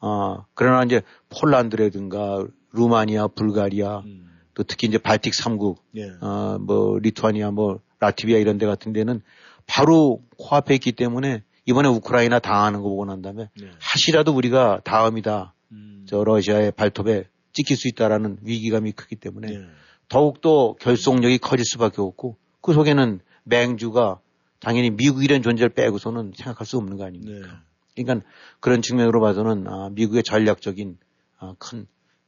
[0.00, 4.30] 어 그러나 이제 폴란드라든가 루마니아, 불가리아 음.
[4.54, 6.12] 또 특히 이제 발틱 3국 예.
[6.20, 9.22] 어 뭐 리투아니아 뭐 라티비아 이런 데 같은 데는
[9.66, 13.70] 바로 코앞에 있기 때문에 이번에 우크라이나 당하는 거 보고 난 다음에 네.
[13.80, 15.54] 하시라도 우리가 다음이다.
[15.72, 16.04] 음.
[16.08, 19.64] 저 러시아의 발톱에 찍힐 수 있다라는 위기감이 크기 때문에 네.
[20.08, 24.20] 더욱더 결속력이 커질 수밖에 없고 그 속에는 맹주가
[24.60, 27.46] 당연히 미국이라는 존재를 빼고서는 생각할 수 없는 거 아닙니까?
[27.46, 28.02] 네.
[28.02, 28.26] 그러니까
[28.60, 30.98] 그런 측면으로 봐서는 아, 미국의 전략적인
[31.38, 31.86] 아, 큰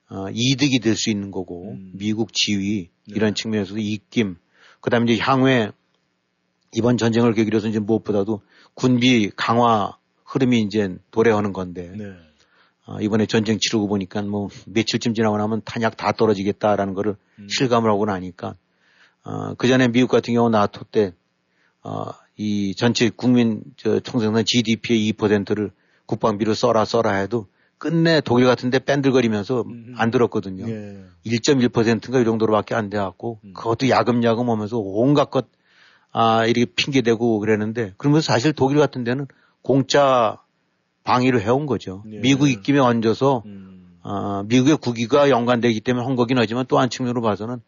[0.08, 1.92] 아, 이득이 될 수 있는 거고 음.
[1.94, 3.14] 미국 지위 네.
[3.14, 4.36] 이런 측면에서도 입김
[4.86, 5.72] 그 다음에 이제 향후에
[6.70, 8.42] 이번 전쟁을 계기로 해서 이제 무엇보다도
[8.74, 11.92] 군비 강화 흐름이 이제 도래하는 건데.
[11.92, 12.14] 네.
[12.84, 17.48] 어, 이번에 전쟁 치르고 보니까 뭐 며칠쯤 지나고 나면 탄약 다 떨어지겠다라는 거를 음.
[17.48, 18.54] 실감을 하고 나니까
[19.24, 21.14] 어, 그 전에 미국 같은 경우 나토 때,
[21.82, 25.72] 어, 이 전체 국민 저 총생산 GDP의 2%를
[26.06, 29.94] 국방비로 써라 써라 해도 끝내 독일 같은데 뺀들거리면서 음.
[29.96, 30.68] 안 들었거든요.
[30.68, 31.04] 예.
[31.26, 33.52] 1.1%인가 이 정도로밖에 안 돼갖고 음.
[33.54, 35.46] 그것도 야금야금 오면서 온갖 것
[36.12, 39.26] 아, 이렇게 핑계대고 그랬는데 그러면서 사실 독일 같은 데는
[39.62, 40.38] 공짜
[41.04, 42.02] 방위를 해온 거죠.
[42.10, 42.18] 예.
[42.18, 43.98] 미국 입김에 얹어서 음.
[44.02, 47.60] 아, 미국의 국위가 연관되기 때문에 한 거긴 하지만 또 한 측면으로 봐서는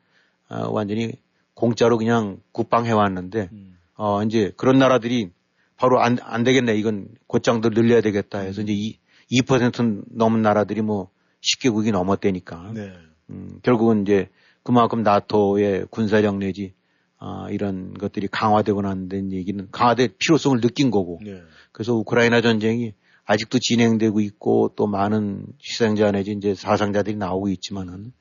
[0.49, 1.13] 아, 완전히
[1.55, 3.77] 공짜로 그냥 국방해 왔는데 음.
[3.97, 5.31] 어, 이제 그런 나라들이
[5.77, 6.77] 바로 안, 안 되겠네.
[6.77, 8.65] 이건 곧장들 늘려야 되겠다 해서 음.
[8.65, 8.99] 이제 이,
[9.31, 11.11] 2% 넘은 나라들이 뭐
[11.43, 12.73] 10개국이 넘었대니까.
[12.75, 12.93] 네.
[13.31, 14.29] 음, 결국은 이제
[14.63, 16.75] 그만큼 나토의 군사력 내지
[17.19, 21.21] 아, 이런 것들이 강화되고 난다는 얘기는 강화될 필요성을 느낀 거고.
[21.25, 21.43] 네.
[21.73, 28.13] 그래서 우크라이나 전쟁이 아직도 진행되고 있고 또 많은 희생자 내지 이제 사상자들이 나오고 있지만은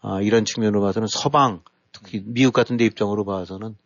[0.00, 3.76] 아, 이런 측면으로 봐서는 서방 특히 미국 같은 데 입장으로 봐서는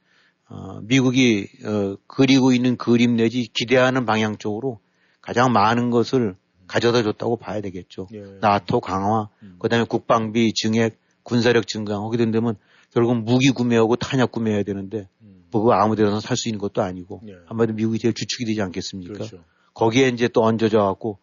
[0.49, 4.81] 어, 미국이 어, 그리고 있는 그림 내지 기대하는 방향 쪽으로
[5.21, 8.09] 가장 많은 것을 가져다 줬다고 봐야 되겠죠.
[8.13, 8.23] 예.
[8.41, 9.57] 나토 강화, 음.
[9.59, 12.57] 그다음에 국방비 증액, 군사력 증강 하게 된다면
[12.93, 15.45] 결국 무기 구매하고 탄약 구매해야 되는데 음.
[15.51, 17.35] 뭐 그거 아무 데나 살 수 있는 것도 아니고 예.
[17.47, 19.13] 한마디로 미국이 제일 주축이 되지 않겠습니까?
[19.15, 19.45] 그렇죠.
[19.75, 21.19] 거기에 이제 또 얹어져 갖고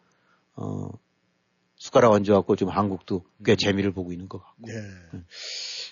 [0.56, 0.90] 어
[1.78, 3.58] 숟가락 얹어 갖고 좀 한국도 꽤 음.
[3.58, 4.62] 재미를 보고 있는 것 같고.
[4.70, 4.74] 예.
[5.14, 5.26] 음.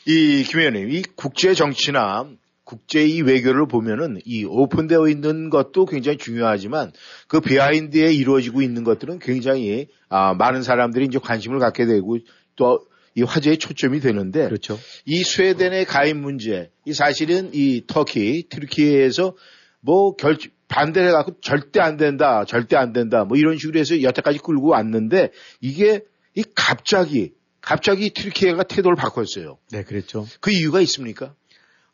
[0.07, 2.29] 이김 의원님, 이 국제 정치나
[2.71, 6.93] 국제 의 외교를 보면은 이 오픈되어 있는 것도 굉장히 중요하지만
[7.27, 12.17] 그 비하인드에 이루어지고 있는 것들은 굉장히 아, 많은 사람들이 이제 관심을 갖게 되고
[12.55, 14.79] 또 이 화제의 초점이 되는데 그렇죠.
[15.05, 19.35] 이 스웨덴의 가입 문제 이 사실은 이 터키 트르키에서
[19.81, 24.39] 뭐 결, 반대를 해갖고 절대 안 된다, 절대 안 된다, 뭐 이런 식으로 해서 여태까지
[24.39, 26.05] 끌고 왔는데 이게
[26.35, 29.57] 이 갑자기 갑자기 트리키예가 태도를 바꿨어요.
[29.71, 30.25] 네, 그랬죠.
[30.39, 31.35] 그 이유가 있습니까?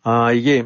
[0.03, 0.65] 아 이게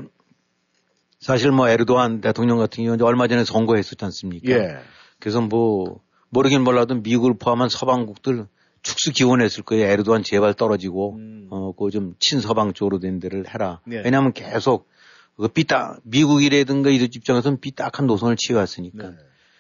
[1.20, 4.52] 사실 뭐 에르도안 대통령 같은 경우는 얼마 전에 선거했었지 않습니까?
[4.52, 4.80] 예.
[5.20, 8.48] 그래서 뭐 모르긴 몰라도 미국을 포함한 서방국들
[8.82, 9.86] 축수 기원했을 거예요.
[9.86, 11.48] 에르도안 제발 떨어지고 음.
[11.52, 13.80] 어그 좀 친서방 쪽으로 된 데를 해라.
[13.86, 14.02] 네.
[14.04, 14.90] 왜냐하면 계속
[15.38, 19.10] 그 삐딱 미국이라든가 이들 입장에서는 삐딱한 노선을 취해왔으니까.
[19.10, 19.16] 네.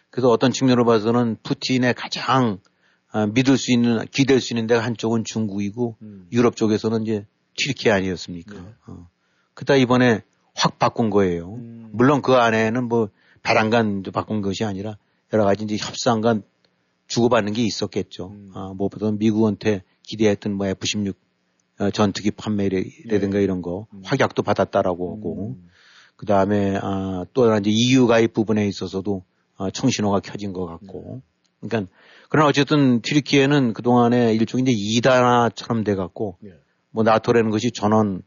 [0.09, 2.59] 그래서 어떤 측면으로 봐서는 푸틴의 가장
[3.11, 6.27] 아, 믿을 수 있는 기댈 수 있는 데가 한쪽은 중국이고 음.
[6.31, 8.53] 유럽 쪽에서는 이제 튀르키 아니었습니까?
[8.53, 8.73] 네.
[8.87, 9.09] 어.
[9.53, 10.21] 그다 이번에
[10.53, 11.53] 확 바꾼 거예요.
[11.55, 11.89] 음.
[11.91, 13.09] 물론 그 안에는 뭐
[13.43, 14.97] 배란간 바꾼 것이 아니라
[15.33, 16.43] 여러 가지 이제 협상간
[17.07, 18.27] 주고받는 게 있었겠죠.
[18.27, 18.51] 음.
[18.53, 21.15] 아, 무엇보다 미국한테 기대했던 뭐 F-16
[21.79, 24.01] 어, 전투기 판매라든가 이런 거 음.
[24.05, 25.69] 확약도 받았다라고 하고 음.
[26.15, 29.23] 그 다음에 아, 또 하나 이제 EU 가입 부분에 있어서도
[29.57, 31.21] 아, 청신호가 켜진 것 같고.
[31.59, 31.91] 그러니까
[32.29, 36.53] 그러나 어쨌든 튀르키예는 그 동안에 일종의 이제 이단화처럼 돼 갖고 예.
[36.89, 38.23] 뭐 나토라는 것이 전원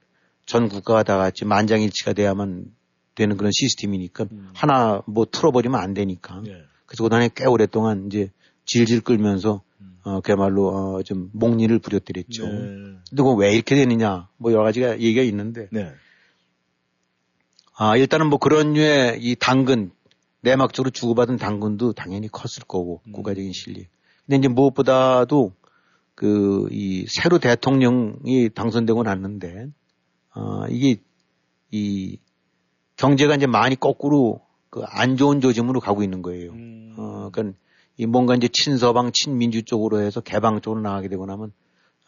[0.47, 2.67] 전 국가가 다 같이 만장일치가 돼야만
[3.15, 4.51] 되는 그런 시스템이니까 음.
[4.55, 6.43] 하나 뭐 틀어버리면 안 되니까.
[6.47, 6.65] 예.
[6.87, 8.31] 그래서 그동안에 꽤 오랫동안 이제
[8.67, 9.99] 질질 끌면서 음.
[10.05, 12.47] 어, 그야말로 어, 좀 목리를 부렸더랬죠.
[12.47, 12.53] 네.
[12.53, 15.93] 근데 그거 왜 이렇게 되느냐 뭐 여러 가지가 얘기가 있는데 네.
[17.77, 19.91] 아, 일단은 뭐 그런 류의 이 당근,
[20.43, 23.13] 내막적으로 주고받은 당근도 당연히 컸을 거고, 음.
[23.13, 23.89] 국가적인 실리.
[24.25, 25.53] 근데 이제 무엇보다도
[26.15, 29.69] 그, 이 새로 대통령이 당선되고 났는데,
[30.35, 31.01] 아, 이게
[31.71, 32.19] 이
[32.97, 36.51] 경제가 이제 많이 거꾸로 그 안 좋은 조짐으로 가고 있는 거예요.
[36.51, 36.95] 음.
[36.99, 37.57] 어, 그러니까
[37.97, 41.53] 이 뭔가 이제 친서방, 친민주 쪽으로 해서 개방 쪽으로 나가게 되고 나면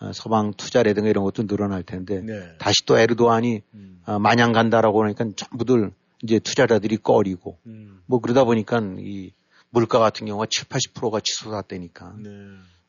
[0.00, 2.58] 어, 서방 투자라든가 이런 것도 늘어날 텐데, 네.
[2.58, 4.02] 다시 또 에르도안이 음.
[4.04, 5.92] 어, 마냥 간다라고 하니까 전부들
[6.24, 8.02] 이제 투자자들이 꺼리고 음.
[8.06, 9.32] 뭐 그러다 보니까 이
[9.70, 12.14] 물가 같은 경우가 7, 80%가 치솟았다니까.
[12.18, 12.30] 네.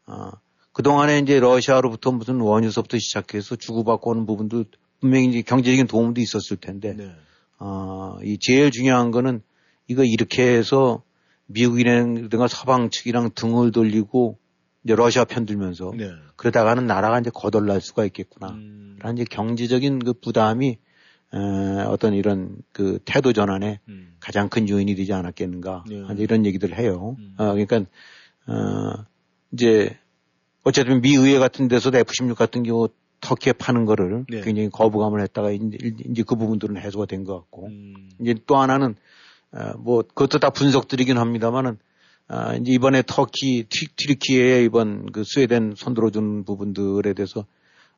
[0.08, 0.32] 어,
[0.74, 4.66] 그동안에 이제 러시아로부터 무슨 원유서부터 시작해서 주고받고 오는 부분도
[5.00, 7.12] 분명히 이제 경제적인 도움도 있었을 텐데, 네.
[7.60, 9.42] 어, 이 제일 중요한 거는
[9.88, 11.04] 이거 이렇게 해서
[11.48, 14.38] 미국이라든가 서방 측이랑 등을 돌리고
[14.84, 16.12] 이제 러시아 편 들면서 네.
[16.36, 18.52] 그러다가는 나라가 이제 거덜날 수가 있겠구나.
[18.52, 18.98] 음.
[19.00, 20.78] 라는 이제 경제적인 그 부담이
[21.34, 21.38] 에,
[21.88, 24.16] 어떤 이런 그 태도 전환에 음.
[24.20, 26.04] 가장 큰 요인이 되지 않았겠는가 네.
[26.18, 27.16] 이런 얘기들을 해요.
[27.20, 27.34] 음.
[27.38, 27.82] 어, 그러니까
[28.48, 29.06] 어,
[29.52, 29.98] 이제
[30.64, 32.90] 어쨌든 미 의회 같은 데서도 F-16 같은 경우
[33.22, 34.42] 터키에 파는 거를 네.
[34.42, 35.78] 굉장히 거부감을 했다가 이제,
[36.10, 38.10] 이제 그 부분들은 해소가 된 것 같고 음.
[38.22, 38.96] 이제 또 하나는
[39.52, 41.78] 어, 뭐 그것도 다 분석들이긴 합니다만은
[42.28, 47.46] 아, 이제 이번에 터키 튀, 튀르키예에 이번 그 스웨덴 손들어준 부분들에 대해서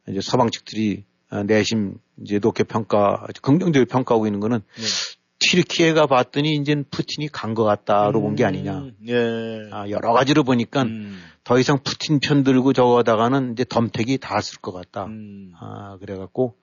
[0.08, 4.84] 이제 서방 측들이 아, 내심 이제 높게 평가 긍정적으로 평가하고 있는 거는 네.
[5.40, 8.78] 튀르키예가 봤더니 이제 푸틴이 간 것 같다로 본게 아니냐.
[8.80, 8.94] 음.
[9.08, 9.70] 예.
[9.72, 11.20] 아, 여러 가지로 보니까 음.
[11.44, 15.06] 더 이상 푸틴 편 들고 저거 하다가는 이제 덤택이 닿았을 것 같다.
[15.06, 15.52] 음.
[15.60, 16.56] 아, 그래갖고,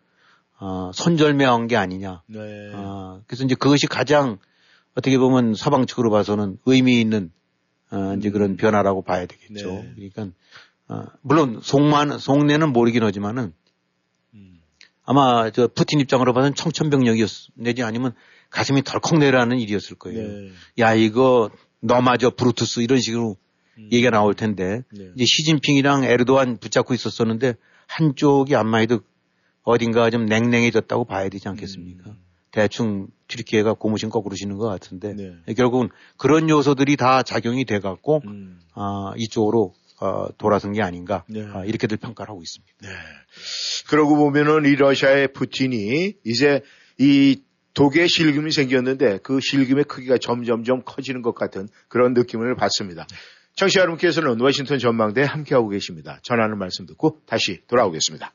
[0.59, 2.23] 아, 손절매한 게 아니냐.
[2.27, 2.73] 네.
[2.75, 4.39] 아, 그래서 이제 그것이 가장
[4.95, 7.31] 어떻게 보면 서방 측으로 봐서는 의미 있는
[7.91, 9.69] 어, 이제 그런 변화라고 봐야 되겠죠.
[9.69, 9.93] 네.
[9.95, 10.29] 그러니까
[10.89, 13.53] 어, 물론 속만 속내는 모르긴 하지만은
[14.35, 14.61] 음.
[15.05, 18.15] 아마 저 푸틴 입장으로 봐서는 청천벽력이었 내지 아니면
[18.51, 20.27] 가슴이 덜컥 내려가는 일이었을 거예요.
[20.27, 20.51] 네.
[20.79, 23.37] 야 이거 너마저 브루투스 이런 식으로
[23.79, 23.89] 음.
[23.93, 25.11] 얘기가 나올 텐데 네.
[25.15, 27.55] 이제 시진핑이랑 에르도안 붙잡고 있었었는데
[27.87, 29.01] 한쪽이 안마해도
[29.62, 32.11] 어딘가 좀 냉랭해졌다고 봐야 되지 않겠습니까?
[32.11, 32.17] 음.
[32.53, 35.55] 대충 튀르키예가 고무신 거꾸로 시는 것 같은데 네.
[35.55, 38.61] 결국은 그런 요소들이 다 작용이 돼 갖고 음.
[38.75, 41.45] 아, 이쪽으로 어, 돌아선 게 아닌가 네.
[41.53, 42.75] 아, 이렇게들 평가를 하고 있습니다.
[42.83, 42.89] 네.
[43.89, 46.62] 그러고 보면은 이 러시아의 푸틴이 이제
[46.99, 47.43] 이
[47.75, 53.07] 독에 실금이 생겼는데 그 실금의 크기가 점점점 커지는 것 같은 그런 느낌을 받습니다.
[53.57, 56.21] 청취자 여러분께서는 워싱턴 전망대에 함께하고 계십니다.
[56.23, 58.35] 전하는 말씀 듣고 다시 돌아오겠습니다.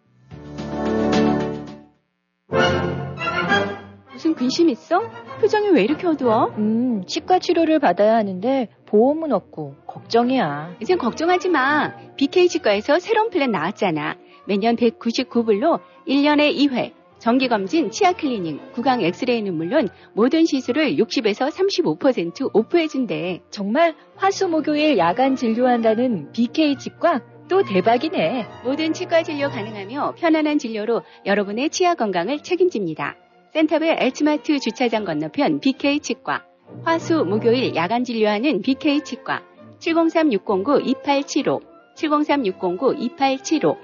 [4.11, 5.01] 무슨 근심 있어?
[5.41, 6.53] 표정이 왜 이렇게 어두워?
[6.57, 10.75] 음, 치과 치료를 받아야 하는데 보험은 없고 걱정이야.
[10.81, 11.93] 이젠 걱정하지 마.
[12.15, 14.15] BK 치과에서 새로운 플랜 나왔잖아.
[14.47, 23.43] 매년 199불로 1년에 2회 정기검진, 치아 클리닝, 구강 엑스레이는 물론 모든 시술을 60에서 35% off해준대.
[23.49, 27.21] 정말 화수목요일 야간 진료한다는 BK 치과
[27.53, 28.47] 또 대박이네.
[28.63, 33.15] 모든 치과 진료 가능하며 편안한 진료로 여러분의 치아 건강을 책임집니다.
[33.53, 36.43] 센터빌 H마트 주차장 건너편 BK 치과.
[36.83, 39.43] 화수 목요일 야간 진료하는 BK 치과.
[39.77, 41.61] 703-609-2875.
[41.95, 43.77] 703-609-2875.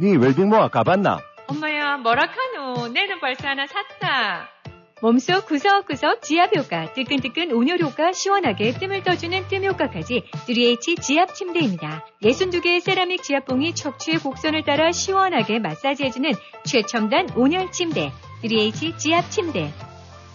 [0.00, 1.20] 네 웰빙모아 가봤나?
[1.46, 4.59] 엄마야 뭐라 카노 내는 벌써 하나 샀다.
[5.02, 12.04] 몸속 구석구석 지압 효과, 뜨끈뜨끈 온열 효과, 시원하게 뜸을 떠주는 뜸 효과까지 3H 지압 침대입니다.
[12.22, 16.30] 62개의 세라믹 지압봉이 척추의 곡선을 따라 시원하게 마사지해주는
[16.64, 19.72] 최첨단 온열 침대 3H 지압 침대.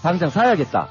[0.01, 0.89] 당장 사야겠다.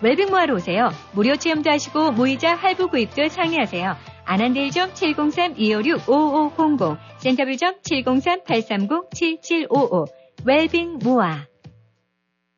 [0.00, 0.90] 웰빙모아로 오세요.
[1.12, 3.96] 무료 체험도 하시고 무이자 할부 구입도 상의하세요.
[4.24, 10.06] 아난데일점 703-256-5500, 센터빌점 703-830-7755,
[10.44, 11.46] 웰빙 모아.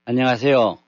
[0.09, 0.79] 안녕하세요.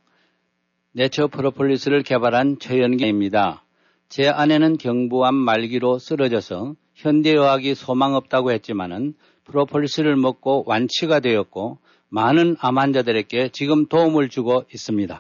[0.93, 3.65] 내처 프로폴리스를 개발한 최연계입니다.
[4.09, 11.79] 제 아내는 경부암 말기로 쓰러져서 현대의학이 소망 없다고 했지만은 프로폴리스를 먹고 완치가 되었고
[12.09, 15.19] 많은 암 환자들에게 지금 도움을 주고 있습니다.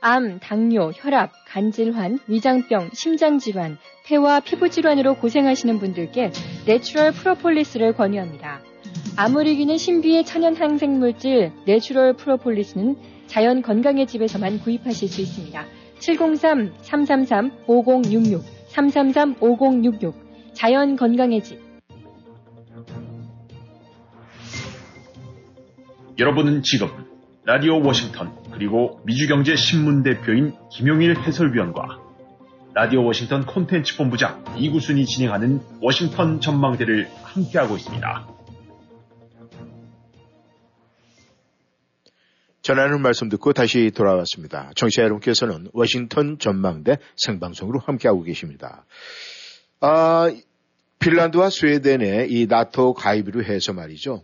[0.00, 6.32] 암, 당뇨, 혈압, 간질환, 위장병, 심장질환, 폐와 피부질환으로 고생하시는 분들께
[6.66, 8.67] natural 프로폴리스를 권유합니다.
[9.46, 12.96] 이기는 신비의 천연 항생물질 natural 프로폴리스는
[13.26, 15.64] 자연 건강의 집에서만 구입하실 수 있습니다.
[15.98, 20.14] 703-333-5066, 333-5066,
[20.52, 21.58] 자연 건강의 집.
[26.18, 26.88] 여러분은 지금
[27.44, 32.00] 라디오 워싱턴 그리고 미주경제 신문 대표인 김용일 해설위원과
[32.74, 38.26] 라디오 워싱턴 콘텐츠 본부장 이구순이 진행하는 워싱턴 전망대를 함께하고 있습니다.
[42.68, 44.72] 전하는 말씀 듣고 다시 돌아왔습니다.
[44.76, 48.84] 청취자 여러분께서는 워싱턴 전망대 생방송으로 함께하고 계십니다.
[49.80, 50.30] 아,
[50.98, 54.22] 핀란드와 스웨덴의 이 나토 가입으로 해서 말이죠.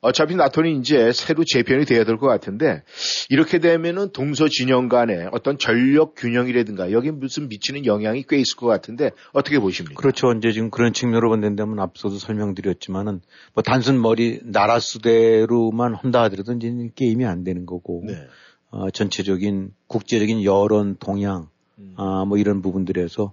[0.00, 2.82] 어차피 나토는 이제 새로 재편이 돼야 될 것 같은데
[3.28, 8.66] 이렇게 되면은 동서 진영 간의 어떤 전력 균형이라든가 여기 무슨 미치는 영향이 꽤 있을 것
[8.66, 10.00] 같은데 어떻게 보십니까?
[10.00, 10.32] 그렇죠.
[10.32, 13.20] 이제 지금 그런 측면으로 본다면 앞서도 설명드렸지만은
[13.54, 18.26] 뭐 단순 머리 나라 수대로만 한다 하더라도 이제 게임이 안 되는 거고 네.
[18.70, 21.94] 어, 전체적인 국제적인 여론 동향 음.
[21.96, 23.32] 아, 뭐 이런 부분들에서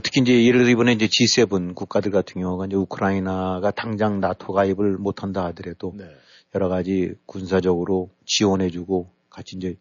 [0.00, 4.96] 특히 이제 예를 들어 이번에 이제 G7 국가들 같은 경우가 이제 우크라이나가 당장 나토 가입을
[4.96, 6.04] 못 한다 하더라도 네.
[6.54, 9.76] 여러 가지 군사적으로 지원해주고 같이 이제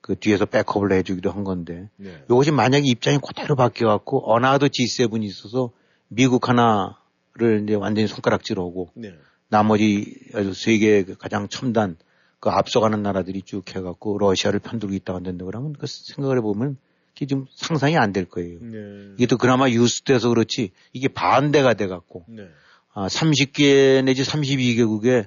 [0.00, 2.22] 그 뒤에서 백업을 해주기도 한 건데 네.
[2.26, 5.72] 이것이 만약에 입장이 그대로 바뀌어갖고 어느 하도 G7이 있어서
[6.08, 9.14] 미국 하나를 이제 완전히 손가락질하고 네.
[9.48, 10.14] 나머지
[10.54, 11.96] 세계 그 가장 첨단
[12.38, 16.76] 그 앞서가는 나라들이 쭉 해갖고 러시아를 편들고 있다고 한다는데 그러면 그 생각을 해보면
[17.16, 18.58] 이게 좀 상상이 안 될 거예요.
[18.60, 19.14] 네.
[19.16, 22.48] 이게 또 그나마 유스돼서 그렇지 이게 반대가 돼 갖고 네.
[22.92, 25.26] 아, 30개 내지 32개국의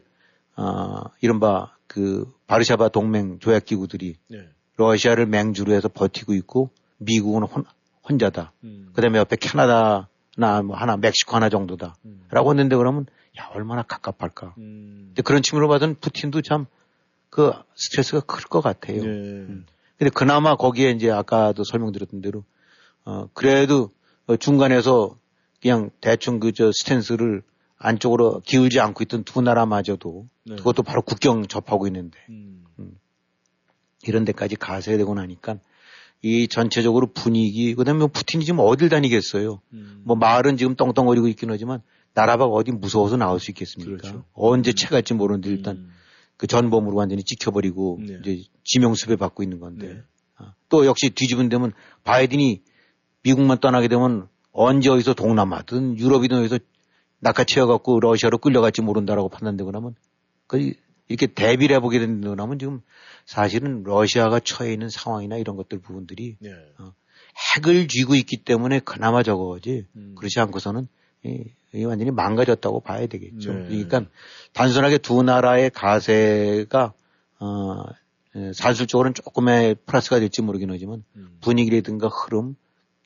[0.56, 4.48] 아, 이른바 그 바르샤바 동맹 조약 기구들이 네.
[4.78, 7.66] 러시아를 맹주로 해서 버티고 있고 미국은 혼,
[8.08, 8.54] 혼자다.
[8.64, 8.90] 음.
[8.94, 11.96] 그다음에 옆에 캐나다나 뭐 하나 멕시코 하나 정도다.
[12.06, 12.22] 음.
[12.30, 13.06] 라고 했는데 그러면
[13.40, 14.54] 야 얼마나 갑갑할까.
[14.58, 15.06] 음.
[15.10, 16.68] 근데 그런 측면으로 봐서는 푸틴도 참
[17.32, 19.04] 그 스트레스가 클 것 같아요.
[19.04, 19.46] 네.
[20.00, 20.06] 음.
[20.06, 22.44] 근데 그나마 거기에 이제 아까도 설명드렸던 대로
[23.06, 23.90] 어 그래도
[24.28, 25.18] 어, 중간에서
[25.62, 27.44] 그냥 대충 그 저 스탠스를
[27.78, 30.56] 안쪽으로 기울지 않고 있던 두 나라마저도 네.
[30.56, 32.66] 그것도 바로 국경 접하고 있는데 음.
[34.04, 35.60] 이런 데까지 가세야 되고 나니까
[36.22, 39.62] 이 전체적으로 분위기 그다음에 뭐 푸틴이 지금 어딜 다니겠어요.
[39.74, 40.02] 음.
[40.06, 41.82] 뭐 말은 지금 떵떵거리고 있긴 하지만
[42.14, 43.98] 나라가 어디 무서워서 나올 수 있겠습니까?
[43.98, 44.26] 그렇죠.
[44.34, 45.92] 언제 채갈지 모르는데 일단 음.
[46.40, 48.18] 그 전범으로 완전히 찍혀버리고 네.
[48.24, 50.04] 이제 지명수배 받고 있는 건데 네.
[50.38, 51.74] 아, 또 역시 뒤집은 되면
[52.06, 52.62] 바이든이
[53.24, 56.60] 미국만 떠나게 되면 언제 어디서 동남아든 유럽이든 어디서
[57.20, 59.96] 낚아채어갖고 러시아로 끌려갈지 모른다라고 판단되고 나면
[60.48, 60.72] 그
[61.10, 62.82] 이렇게 대비를 해보게 된다면 지금
[63.26, 66.52] 사실은 러시아가 처해 있는 상황이나 이런 것들 부분들이 네.
[66.78, 66.94] 어,
[67.58, 70.16] 핵을 쥐고 있기 때문에 그나마 저거지 음.
[70.18, 70.88] 그렇지 않고서는
[71.26, 71.52] 이, 이
[71.86, 73.54] 완전히 망가졌다고 봐야 되겠죠.
[73.54, 73.68] 네.
[73.68, 74.06] 그러니까
[74.54, 76.94] 단순하게 두 나라의 가세가
[77.40, 77.84] 어,
[78.54, 81.38] 산술적으로는 조금의 플러스가 될지 모르긴 하지만 음.
[81.42, 82.56] 분위기라든가 흐름,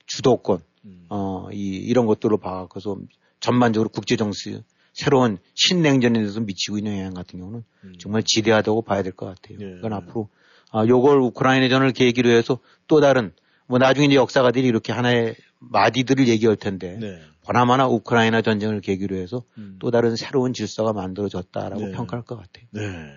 [0.06, 1.06] 주도권, 음.
[1.10, 2.98] 어, 이, 이런 것들로 봐서
[3.40, 4.62] 전반적으로 국제 정치
[4.94, 7.94] 새로운 신냉전에 대해서 미치고 있는 영향 같은 경우는 음.
[8.00, 9.58] 정말 지대하다고 봐야 될 것 같아요.
[9.58, 9.66] 네.
[9.66, 10.30] 그러니까 앞으로
[10.72, 13.32] 아, 요걸 우크라이나전을 계기로 해서 또 다른
[13.68, 17.22] 뭐 나중에 이제 역사가들이 이렇게 하나의 마디들을 얘기할 텐데 네.
[17.46, 19.78] 보나마나 우크라이나 전쟁을 계기로 해서 음.
[19.80, 21.92] 또 다른 새로운 질서가 만들어졌다라고 네.
[21.92, 22.66] 평가할 것 같아요.
[22.72, 23.14] 네.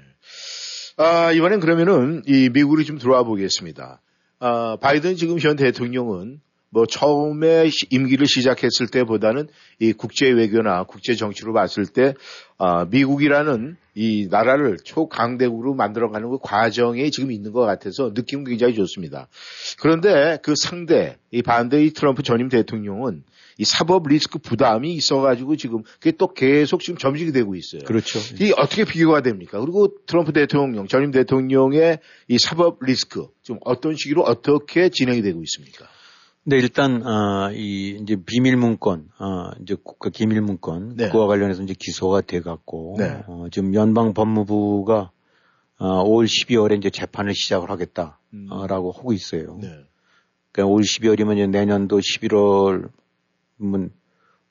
[0.99, 4.01] 아, 이번엔 그러면은 이 미국으로 좀 들어와 보겠습니다.
[4.39, 9.49] 아, 바이든 지금 현 대통령은 뭐 처음에 임기를 시작했을 때보다는
[9.79, 12.15] 이 국제 외교나 국제 정치로 봤을 때
[12.59, 19.29] 아, 미국이라는 이 나라를 초강대국으로 만들어가는 그 과정에 지금 있는 것 같아서 느낌 굉장히 좋습니다.
[19.81, 23.23] 그런데 그 상대 이 반대의 트럼프 전임 대통령은
[23.59, 27.83] 이 사법 리스크 부담이 있어가지고 지금 그게 또 계속 지금 점식이 되고 있어요.
[27.85, 28.19] 그렇죠.
[28.41, 29.61] 이 어떻게 비교가 됩니까?
[29.61, 35.87] 그리고 트럼프 대통령, 전임 대통령의 이 사법 리스크 좀 어떤 식으로 어떻게 진행이 되고 있습니까?
[36.49, 41.09] 네, 일단, 어, 이, 이제 비밀 문건, 어, 이제 국가 기밀 문건, 네.
[41.09, 43.25] 그와 관련해서 이제 기소가 돼 갖고, 네.
[43.27, 45.11] 어, 지금 연방 법무부가,
[45.79, 48.49] 어, 5월 12월에 이제 재판을 시작을 하겠다라고 음.
[48.53, 49.59] 하고 있어요.
[49.61, 49.69] 네.
[50.53, 52.91] 그러니까 5월 12월이면 이제 내년도 11월, 문,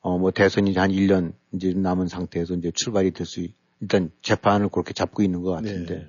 [0.01, 3.47] 어, 뭐 대선이 한 1년 이제 남은 상태에서 이제 출발이 될 수,
[3.81, 5.95] 일단 재판을 그렇게 잡고 있는 것 같은데.
[5.95, 6.07] 네.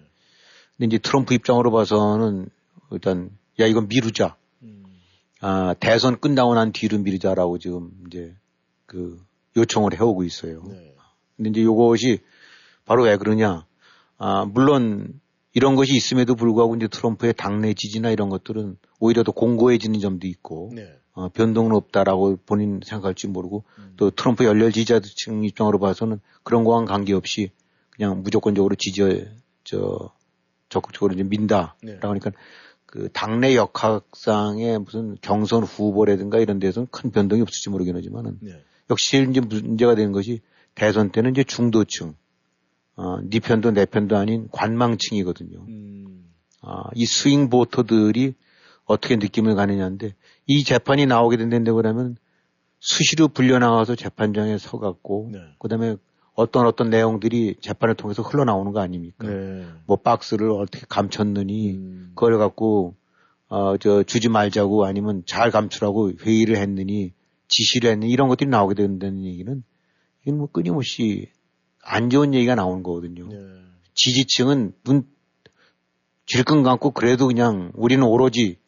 [0.76, 2.49] 근데 이제 트럼프 입장으로 봐서는
[2.90, 4.36] 일단, 야, 이건 미루자.
[5.40, 8.34] 아, 대선 끝나고 난 뒤로 미루자라고 지금 이제
[8.86, 9.22] 그
[9.57, 10.62] 요청을 해오고 있어요.
[10.68, 10.94] 네.
[11.36, 12.20] 근데 이제 요것이
[12.84, 13.66] 바로 왜 그러냐.
[14.18, 15.20] 아, 물론
[15.53, 20.70] 이런 것이 있음에도 불구하고 이제 트럼프의 당내 지지나 이런 것들은 오히려 더 공고해지는 점도 있고
[20.74, 20.99] 네.
[21.16, 23.94] 어, 변동은 없다라고 본인 생각할지 모르고 음.
[23.96, 27.50] 또 트럼프 열렬 지지자층 입장으로 봐서는 그런 거와는 관계없이
[27.90, 29.26] 그냥 무조건적으로 지지에
[29.64, 30.12] 저
[30.68, 31.98] 적극적으로 이제 민다라고 네.
[32.02, 32.32] 하니까
[32.84, 38.62] 그 당내 역학상의 무슨 경선 후보라든가 이런 데서는 큰 변동이 없을지 모르겠지만은 네.
[38.90, 40.42] 역시 이제 문제가 되는 것이
[40.74, 42.14] 대선 때는 이제 중도층,
[42.96, 45.64] 어, 네 편도 내 편도 아닌 관망층이거든요.
[45.66, 46.30] 음.
[46.60, 48.34] 아, 이 스윙 보터들이
[48.84, 50.14] 어떻게 느낌을 가느냐인데
[50.47, 52.16] 이 재판이 나오게 된다고 그러면
[52.78, 55.40] 수시로 불려나가서 재판장에 서갖고 네.
[55.59, 55.97] 그다음에
[56.34, 59.26] 어떤 어떤 내용들이 재판을 통해서 흘러나오는 거 아닙니까?
[59.26, 59.66] 네.
[59.86, 62.12] 뭐 박스를 어떻게 감췄느니 음.
[62.14, 62.94] 그걸 갖고
[63.49, 67.12] 어 저 주지 말자고 아니면 잘 감추라고 회의를 했느니
[67.49, 69.62] 지시를 했느니 이런 것들이 나오게 된다는 얘기는
[70.24, 71.30] 이건 뭐 끊임없이
[71.82, 73.28] 안 좋은 얘기가 나오는 거거든요.
[73.28, 73.36] 네.
[73.94, 75.07] 지지층은 눈
[76.26, 78.65] 질끈 감고 그래도 그냥 우리는 오로지 음.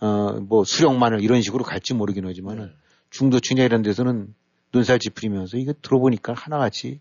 [0.00, 2.72] 어뭐 수령만을 이런 식으로 갈지 모르긴 하지만은 네.
[3.10, 4.34] 중도층이나 이런 데서는
[4.72, 7.00] 눈살 찌푸리면서 이거 들어보니까 하나같이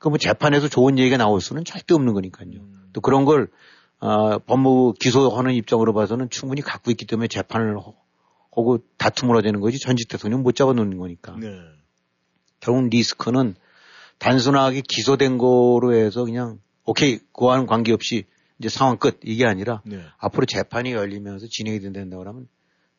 [0.00, 2.48] 그 뭐 재판에서 좋은 얘기가 나올 수는 절대 없는 거니까요.
[2.52, 2.90] 음.
[2.92, 3.48] 또 그런 걸
[4.00, 10.08] 어, 법무부 기소하는 입장으로 봐서는 충분히 갖고 있기 때문에 재판을 하고 다툼을 하자는 거지 전직
[10.08, 11.36] 대통령 못 잡아놓는 거니까.
[11.38, 11.48] 네.
[12.60, 13.54] 결국 리스크는
[14.18, 18.24] 단순하게 기소된 거로 해서 그냥 오케이 그와는 관계없이
[18.60, 20.00] 이제 상황 끝 이게 아니라 네.
[20.18, 22.46] 앞으로 재판이 열리면서 진행이 된다고 하면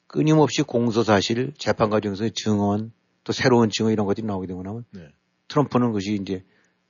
[0.07, 2.91] 끊임없이 공소 사실 재판 과정에서의 증언
[3.23, 5.07] 또 새로운 증언 이런 것들이 나오게 되고 나면 네.
[5.47, 6.43] 트럼프는 그것이 이제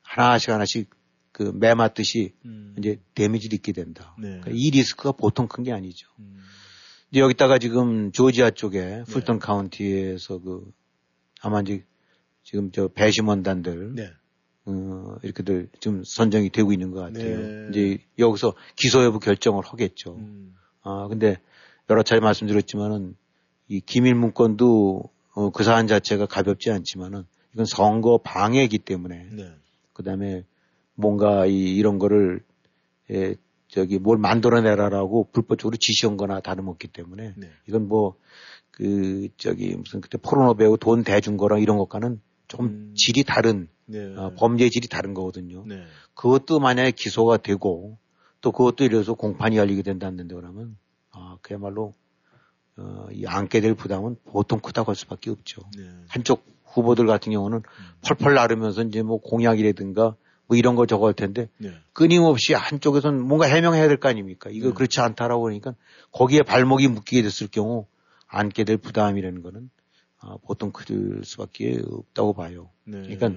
[0.04, 0.90] 하나씩 하나씩
[1.34, 2.76] 그 매맞듯이 음.
[2.78, 4.16] 이제 데미지를 입게 된다.
[4.18, 4.28] 네.
[4.30, 6.08] 그러니까 이 리스크가 보통 큰 게 아니죠.
[6.20, 6.40] 음.
[7.12, 9.46] 이제 여기다가 지금 조지아 쪽에 풀턴 네.
[9.46, 10.72] 카운티에서 그
[11.42, 11.86] 아마 이제
[12.44, 14.12] 지금 저 배심원단들 네.
[14.66, 17.38] 어, 이렇게들 지금 선정이 되고 있는 것 같아요.
[17.38, 17.68] 네.
[17.70, 20.16] 이제 여기서 기소 여부 결정을 하겠죠.
[20.16, 20.56] 음.
[20.84, 21.38] 아 근데
[21.90, 23.16] 여러 차례 말씀드렸지만은
[23.68, 29.52] 이 기밀 문건도 어, 그 사안 자체가 가볍지 않지만은 이건 선거 방해이기 때문에 네.
[29.94, 30.44] 그 다음에
[30.96, 32.42] 뭔가 이, 이런 거를,
[33.10, 33.36] 예,
[33.68, 37.50] 저기 뭘 만들어내라라고 불법적으로 지시한 거나 다름없기 때문에 네.
[37.68, 38.16] 이건 뭐,
[38.72, 42.94] 그, 저기 무슨 그때 포르노 배우 돈 대준 거랑 이런 것과는 조금 음.
[42.96, 44.16] 질이 다른, 네.
[44.16, 45.64] 어, 범죄 질이 다른 거거든요.
[45.68, 45.84] 네.
[46.16, 47.98] 그것도 만약에 기소가 되고
[48.42, 50.78] 또 그것도 이래서 공판이 열리게 된다는데 그러면
[51.12, 51.94] 아, 그야말로
[52.78, 55.62] 어, 이 안게 될 부담은 보통 크다고 할 수밖에 없죠.
[55.78, 55.90] 네.
[56.08, 57.86] 한쪽 후보들 같은 경우는 음.
[58.02, 60.16] 펄펄 나르면서 이제 뭐 공약이라든가
[60.48, 61.74] 뭐 이런 거 적어 할 텐데 네.
[61.94, 64.50] 끊임없이 한쪽에서는 뭔가 해명해야 될 거 아닙니까?
[64.52, 64.74] 이거 네.
[64.74, 65.76] 그렇지 않다라고 그러니까
[66.12, 67.86] 거기에 발목이 묶이게 됐을 경우
[68.28, 69.70] 안게 될 부담이라는 거는
[70.20, 72.70] 아, 보통 클 수밖에 없다고 봐요.
[72.86, 73.02] 네.
[73.02, 73.30] 그러니까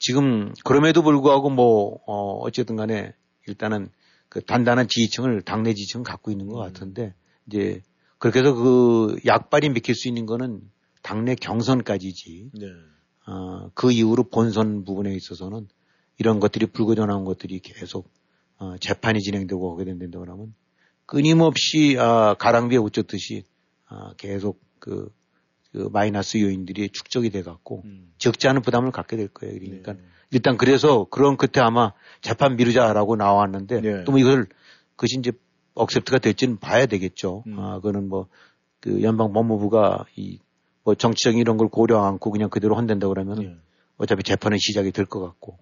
[0.00, 3.14] 지금 그럼에도 불구하고 뭐 어, 어쨌든 간에
[3.46, 3.88] 일단은
[4.28, 7.14] 그 단단한 지지층을 당내 지지층 갖고 있는 것 같은데
[7.46, 7.82] 이제
[8.18, 10.62] 그렇게 해서 그 약발이 맥힐 수 있는 거는
[11.02, 12.50] 당내 경선까지지.
[12.54, 12.66] 네.
[13.26, 15.68] 어, 그 이후로 본선 부분에 있어서는
[16.18, 18.10] 이런 것들이 불거져 나온 것들이 계속
[18.58, 20.54] 어, 재판이 진행되고 하게 된다고 하면
[21.06, 23.44] 끊임없이 아, 가랑비에 옷 젖듯이
[23.86, 25.12] 아, 계속 그,
[25.72, 28.12] 그 마이너스 요인들이 축적이 돼 갖고 음.
[28.18, 29.58] 적지 않은 부담을 갖게 될 거예요.
[29.58, 29.94] 그러니까
[30.30, 34.04] 일단 그래서 그런 끝에 아마 재판 미루자라고 나왔는데 네.
[34.04, 34.46] 또뭐 이걸
[34.96, 35.32] 그것이 이제
[35.74, 37.44] 억셉트가 될지는 봐야 되겠죠.
[37.46, 37.58] 음.
[37.58, 38.28] 아, 그거는 뭐
[38.80, 40.38] 그 연방 법무부가 이
[40.82, 43.46] 뭐 정치적인 이런 걸 고려 않고 그냥 그대로 헌댄다 그러면 네.
[43.46, 43.60] 은
[43.98, 45.58] 어차피 재판은 시작이 될 것 같고.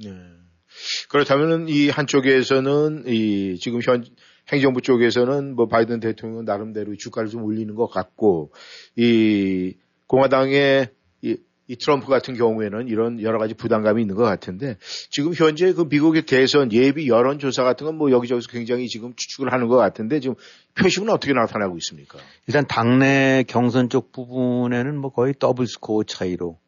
[1.08, 4.04] 그렇다면은 이 한쪽에서는 이 지금 현
[4.52, 8.52] 행정부 쪽에서는 뭐 바이든 대통령 나름대로 주가를 좀 올리는 것 같고
[8.96, 9.74] 이
[10.08, 10.88] 공화당의
[11.22, 11.36] 이,
[11.68, 14.76] 이 트럼프 같은 경우에는 이런 여러 가지 부담감이 있는 것 같은데
[15.10, 19.68] 지금 현재 그 미국의 대선 예비 여론조사 같은 건 뭐 여기저기서 굉장히 지금 추측을 하는
[19.68, 20.34] 것 같은데 지금
[20.74, 22.18] 표심은 어떻게 나타나고 있습니까?
[22.46, 26.58] 일단 당내 경선 쪽 부분에는 뭐 거의 더블 스코어 차이로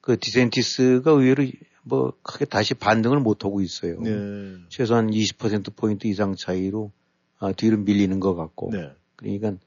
[0.00, 1.44] 그 디샌티스가 의외로
[1.82, 4.00] 뭐 크게 다시 반등을 못 하고 있어요.
[4.00, 4.56] 네.
[4.68, 6.92] 최소한 20% 포인트 이상 차이로
[7.38, 8.70] 아, 뒤로 밀리는 것 같고.
[8.72, 8.90] 네.
[9.16, 9.58] 그러니까 뭐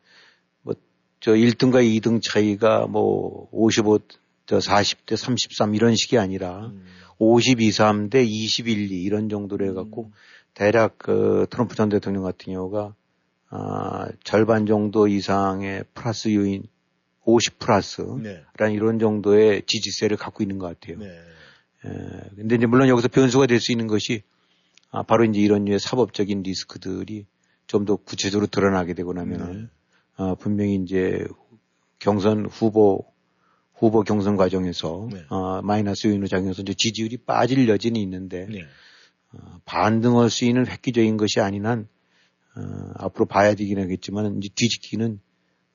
[1.24, 4.00] 저 1등과 2등 차이가 뭐 55,
[4.46, 6.84] 저 40대 33 이런 식이 아니라 음.
[7.18, 10.12] 52, 3대 21, 2 이런 정도로 해갖고
[10.54, 12.94] 대략 그 트럼프 전 대통령 같은 경우가
[13.52, 16.64] 아, 절반 정도 이상의 플러스 요인
[17.24, 18.44] 50 플러스 네.
[18.58, 21.00] 라는 이런 정도의 지지세를 갖고 있는 것 같아요.
[21.00, 21.06] 네.
[21.06, 24.24] 에, 근데 이제 물론 여기서 변수가 될 수 있는 것이
[24.92, 27.28] 아, 바로 이제 이런 류의 사법적인 리스크들이
[27.66, 29.70] 좀 더 구체적으로 드러나게 되고 나면은
[30.16, 31.26] 아, 분명히 이제
[32.00, 33.06] 경선 후보
[33.74, 35.24] 후보 경선 과정에서 네.
[35.30, 38.66] 아, 마이너스 요인으로 작용해서 이제 지지율이 빠질 여지는 있는데 네.
[39.34, 41.88] 어, 반등할 수 있는 획기적인 것이 아닌 한
[42.56, 45.20] 어, 앞으로 봐야 되긴 하겠지만 이제 뒤집기는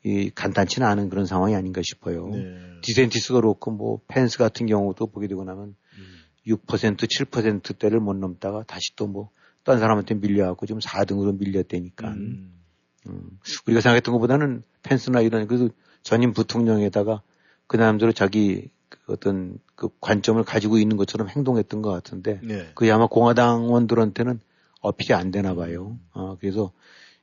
[0.04, 2.28] 이 간단치는 않은 그런 상황이 아닌가 싶어요.
[2.28, 2.56] 네.
[2.82, 5.74] 디센티스가 그렇고 뭐 펜스 같은 경우도 보게 되고 나면
[6.46, 9.28] 6% 7%대를 못 넘다가 다시 또 뭐
[9.68, 12.08] 딴 사람한테 밀려갖고 지금 4등으로 밀렸다니까.
[12.08, 12.57] 음,
[13.66, 15.70] 우리가 생각했던 것보다는 펜스나 이런 그래도
[16.02, 17.22] 전임 부통령에다가
[17.66, 22.70] 그 사람들은 자기 그 어떤 그 관점을 가지고 있는 것처럼 행동했던 것 같은데 네.
[22.74, 24.40] 그게 아마 공화당원들한테는
[24.80, 25.98] 어필이 안 되나 봐요.
[26.12, 26.72] 어, 그래서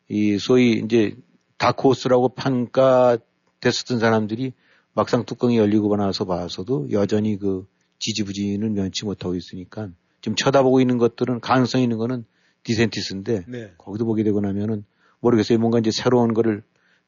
[0.07, 1.15] 이 소위 이제
[1.57, 4.53] 다크호스라고 평가됐었던 사람들이
[4.93, 7.67] 막상 뚜껑이 열리고 나서 봐서도 여전히 그
[7.99, 9.89] 지지부진을 면치 못하고 있으니까
[10.21, 12.25] 지금 쳐다보고 있는 것들은 가능성 있는 거는
[12.63, 13.73] 디센티스인데 네.
[13.77, 14.85] 거기도 보게 되고 나면은
[15.25, 15.57] 모르겠어요.
[15.57, 16.63] 뭔가 이제 새로운 거를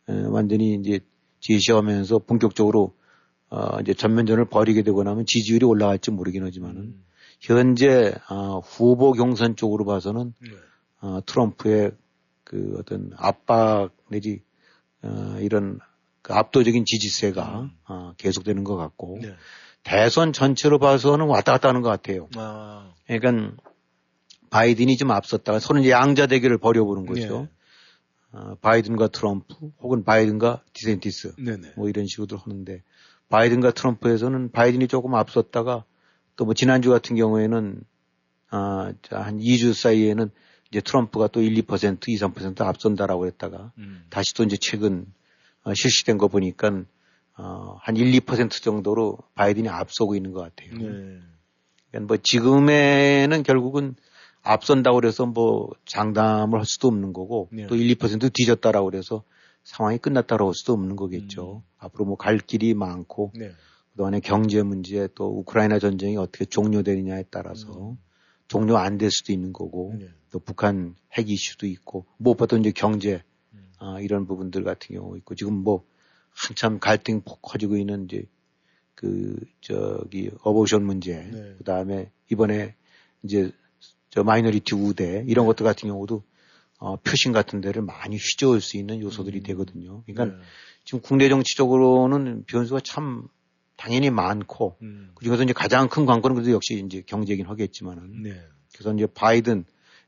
[0.09, 0.99] 에, 완전히 이제
[1.39, 2.95] 제시하면서 본격적으로
[3.49, 6.95] 어, 이제 전면전을 벌이게 되고 나면 지지율이 올라갈지 모르긴 하지만은
[7.39, 10.34] 현재 어, 후보 경선 쪽으로 봐서는
[11.01, 11.91] 어, 트럼프의
[12.43, 14.41] 그 어떤 압박 내지
[15.03, 15.80] 어, 이런
[16.22, 19.34] 그 압도적인 지지세가 어, 계속되는 것 같고 네.
[19.84, 22.28] 대선 전체로 봐서는 왔다 갔다 하는 것 같아요.
[22.36, 22.93] 아.
[23.05, 23.55] 그러니까
[24.49, 27.41] 바이든이 좀 앞섰다가 서로 이제 양자 대결을 벌여보는 거죠.
[27.41, 27.57] 네.
[28.32, 31.73] 어, 바이든과 트럼프 혹은 바이든과 디센티스 네네.
[31.75, 32.84] 뭐 이런 식으로 하는데
[33.30, 35.86] 바이든과 트럼프에서는 바이든이 조금 앞섰다가
[36.38, 37.84] 또 뭐 지난주 같은 경우에는
[38.49, 40.30] 아, 자, 한 2주 사이에는
[40.69, 44.05] 이제 트럼프가 또 1, 2% 2, 3% 앞선다라고 했다가 음.
[44.09, 45.05] 다시 또 이제 최근
[45.63, 46.84] 어, 실시된 거 보니까
[47.38, 50.78] 어, 한 1, 2% 정도로 바이든이 앞서고 있는 것 같아요.
[50.78, 51.19] 네.
[51.89, 53.95] 그러니까 뭐 지금에는 결국은
[54.51, 57.67] 앞선다고 그래서 뭐 장담을 할 수도 없는 거고 네.
[57.67, 59.23] 또 1, 2% 뒤졌다라고 그래서
[59.63, 61.63] 상황이 끝났다고 할 수도 없는 거겠죠.
[61.77, 63.51] 앞으로 뭐 갈 길이 많고 네.
[63.91, 67.95] 그동안의 경제 문제 또 우크라이나 전쟁이 어떻게 종료되느냐에 따라서
[68.47, 70.07] 종료 안 될 수도 있는 거고 네.
[70.31, 73.23] 또 북한 핵 이슈도 있고 무엇보다 이제 경제
[73.53, 73.71] 음.
[73.79, 75.83] 아, 이런 부분들 같은 경우 있고 지금 뭐
[76.29, 78.23] 한참 갈등 폭 커지고 있는 이제
[78.95, 81.55] 그 저기 어보션 문제 네.
[81.57, 82.75] 그다음에 이번에
[83.23, 83.51] 이제
[84.10, 85.47] 저 마이너리티 우대 이런 네.
[85.47, 86.24] 것들 같은 경우도
[86.80, 90.03] 어, 표심 같은 데를 많이 휘저을 수 있는 요소들이 되거든요.
[90.05, 90.39] 그러니까 음.
[90.39, 90.45] 네.
[90.84, 93.28] 지금 국내 정치적으로는 변수가 참
[93.76, 95.12] 당연히 많고 음.
[95.16, 98.41] 그중에서 이제 가장 큰 관건은 그래도 역시 이제 경제긴 하겠지만은 네.
[98.74, 99.64] 그래서 이제 바이든이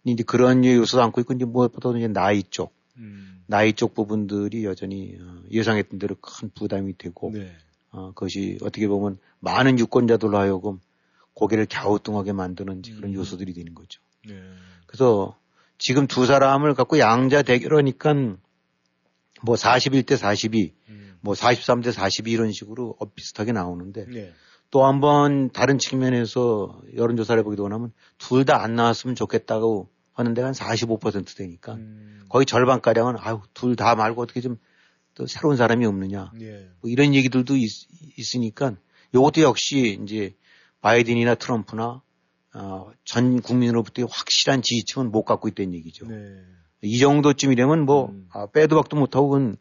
[0.05, 3.43] 이제 그런 요소도 안고 있고 이제 무엇보다도 이제 나이 쪽 음.
[3.47, 7.51] 나이 쪽 부분들이 여전히 어, 예상했던 대로 큰 부담이 되고 네.
[7.91, 10.79] 어, 그것이 어떻게 보면 많은 유권자들로 하여금
[11.33, 14.01] 고개를 갸우뚱하게 만드는 그런 요소들이 되는 거죠.
[14.27, 14.41] 네.
[14.87, 15.37] 그래서
[15.77, 18.13] 지금 두 사람을 갖고 양자 대결하니까
[19.41, 20.73] 뭐 41대 42,
[21.21, 24.33] 뭐 43대 42 이런 식으로 어, 비슷하게 나오는데 네.
[24.71, 30.47] 또 한 번 다른 측면에서 여론조사를 해보기도 하면 둘 다 안 나왔으면 좋겠다고 하는 데가
[30.47, 32.21] 한 45% 되니까 음.
[32.29, 34.57] 거의 절반가량은 아유, 둘 다 말고 어떻게 좀
[35.15, 36.31] 또 새로운 사람이 없느냐.
[36.39, 36.69] 예.
[36.79, 37.69] 뭐 이런 얘기들도 있,
[38.17, 38.77] 있으니까
[39.13, 40.33] 요것도 역시 이제
[40.81, 42.01] 바이든이나 트럼프나
[42.55, 46.07] 어, 전 국민으로부터 확실한 지지층은 못 갖고 있다는 얘기죠.
[46.07, 46.15] 네.
[46.81, 48.27] 이 정도쯤이라면 뭐 음.
[48.31, 49.53] 아, 빼도 박도 못하고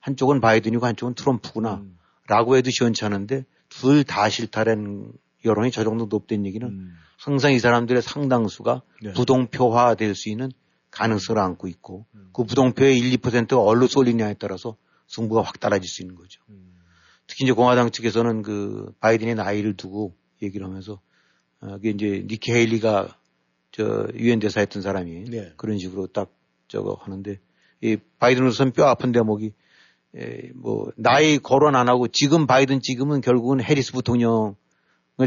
[0.00, 1.98] 한쪽은 바이든이고 한쪽은 트럼프구나 음.
[2.28, 5.12] 라고 해도 시원찮은데 둘 다 싫다라는
[5.44, 6.94] 여론이 저 정도 높다는 얘기는 음.
[7.18, 9.12] 항상 이 사람들의 상당수가 네.
[9.12, 10.50] 부동표화 될 수 있는
[10.90, 12.30] 가능성을 안고 있고 음.
[12.32, 14.76] 그 부동표의 1, 2%가 어디로 쏠리냐에 따라서
[15.08, 16.40] 승부가 확 달라질 수 있는 거죠.
[16.50, 16.74] 음.
[17.26, 21.00] 특히 이제 공화당 측에서는 그 바이든의 나이를 두고 얘기를 하면서
[21.60, 23.18] 어, 그게 이제 니키 헤일리가
[23.72, 25.52] 저 유엔 대사 했던 사람이 네.
[25.56, 26.32] 그런 식으로 딱
[26.68, 27.38] 저거 하는데
[27.82, 29.52] 이 바이든으로서는 뼈 아픈 대목이
[30.16, 34.54] 에, 뭐 나이 거론 안 하고 지금 바이든 지금은 결국은 해리스 부통령을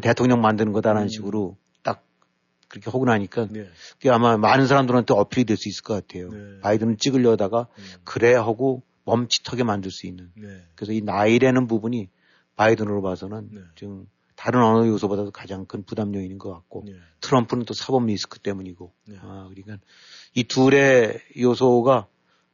[0.01, 1.09] 대통령 만드는 거다라는 음.
[1.09, 2.03] 식으로 딱
[2.67, 3.67] 그렇게 하고 나니까 네.
[3.93, 6.29] 그게 아마 많은 사람들한테 어필이 될 수 있을 것 같아요.
[6.29, 6.59] 네.
[6.61, 7.83] 바이든을 찍으려다가 음.
[8.03, 10.31] 그래 하고 멈칫하게 만들 수 있는.
[10.35, 10.63] 네.
[10.75, 12.09] 그래서 이 나이라는 부분이
[12.55, 13.61] 바이든으로 봐서는 네.
[13.75, 14.07] 좀
[14.39, 16.93] 다른 어느 요소보다도 가장 큰 부담 요인인 것 같고 네.
[17.19, 19.17] 트럼프는 또 사법 리스크 때문이고 네.
[19.19, 19.85] 아, 그러니까
[20.33, 22.07] 이 둘의 요소가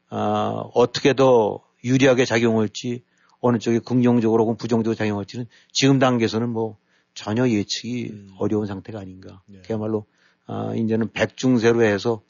[0.10, 3.04] 아, 어떻게 더 유리하게 작용할지
[3.40, 6.78] 어느 쪽이 긍정적으로 혹은 부정적으로 작용할지는 지금 단계에서는 뭐
[7.14, 8.30] 전혀 예측이 음.
[8.40, 9.44] 어려운 상태가 아닌가.
[9.46, 9.62] 네.
[9.62, 10.08] 그야말로
[10.48, 12.24] 아, 이제는 백중세로 해서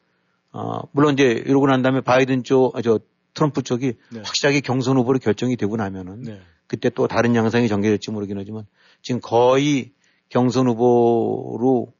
[0.52, 3.00] 아, 물론 이제 이러고 난 다음에 바이든 쪽, 아, 저
[3.34, 4.20] 트럼프 쪽이 네.
[4.20, 6.42] 확실하게 경선 후보로 결정이 되고 나면은 네.
[6.68, 8.66] 그때 또 다른 양상이 전개될지 모르긴 하지만
[9.02, 9.92] 지금 거의
[10.30, 11.94] 경선 후보로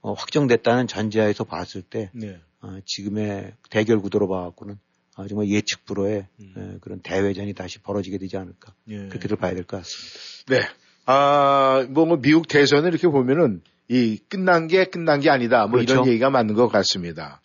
[0.00, 2.38] 어, 확정됐다는 전제하에서 봤을 때 네.
[2.60, 4.78] 어, 지금의 대결 구도로 봐갖고는
[5.16, 6.54] 어, 정말 예측 불허의 음.
[6.56, 9.08] 에, 그런 대회전이 다시 벌어지게 되지 않을까 예.
[9.08, 10.18] 그렇게들 봐야 될 것 같습니다.
[10.48, 10.68] 네.
[11.06, 15.66] 아, 뭐, 뭐 미국 대선을 이렇게 보면은 이 끝난 게 끝난 게 아니다.
[15.66, 15.94] 뭐 그렇죠.
[15.94, 17.40] 이런 얘기가 맞는 것 같습니다.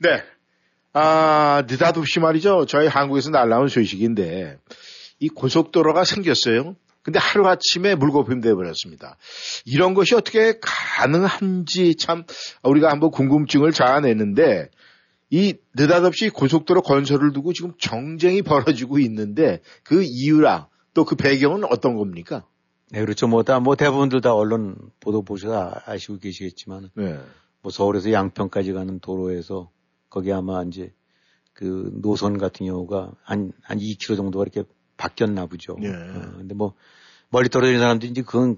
[0.00, 0.22] 네.
[0.92, 2.66] 아, 느닷없이 말이죠.
[2.66, 4.58] 저희 한국에서 날라온 소식인데
[5.20, 6.76] 이 고속도로가 생겼어요.
[7.02, 9.16] 근데 하루아침에 물거품 되어버렸습니다.
[9.64, 12.24] 이런 것이 어떻게 가능한지 참
[12.62, 14.70] 우리가 한번 궁금증을 자아냈는데
[15.30, 20.66] 이 느닷없이 고속도로 건설을 두고 지금 정쟁이 벌어지고 있는데 그 이유랑
[20.98, 22.44] 또 그 배경은 어떤 겁니까?
[22.90, 23.28] 네, 그렇죠.
[23.28, 27.18] 뭐, 다, 뭐, 대부분들 다 언론 보도 보셔서 아시고 계시겠지만, 네.
[27.62, 29.70] 뭐, 서울에서 양평까지 가는 도로에서,
[30.10, 30.92] 거기 아마 이제,
[31.52, 34.68] 그 노선 같은 경우가 한, 한 2km 정도가 이렇게
[34.98, 35.76] 바뀌었나 보죠.
[35.80, 35.88] 네.
[35.88, 36.74] 어, 근데 뭐,
[37.30, 38.56] 멀리 떨어지는 사람들이 이제 그건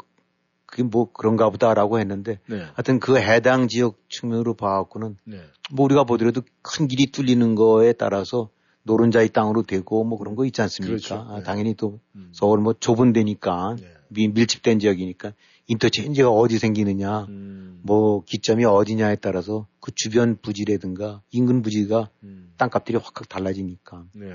[0.67, 2.61] 그게 뭐 그런가 보다라고 했는데 네.
[2.75, 5.41] 하여튼 그 해당 지역 측면으로 봐갖고는 네.
[5.73, 8.51] 뭐 우리가 보더라도 큰 길이 뚫리는 거에 따라서
[8.85, 10.91] 노른자의 땅으로 되고 뭐 그런 거 있지 않습니까?
[10.91, 11.15] 그렇죠.
[11.29, 11.43] 아, 네.
[11.43, 12.31] 당연히 또 음.
[12.33, 14.29] 서울 뭐 좁은 데니까 네.
[14.29, 15.33] 밀집된 지역이니까
[15.67, 17.81] 인터체인지가 어디 생기느냐 음.
[17.83, 22.53] 뭐 기점이 어디냐에 따라서 그 주변 부지라든가 인근 부지가 음.
[22.57, 24.31] 땅값들이 확확 달라지니까 네.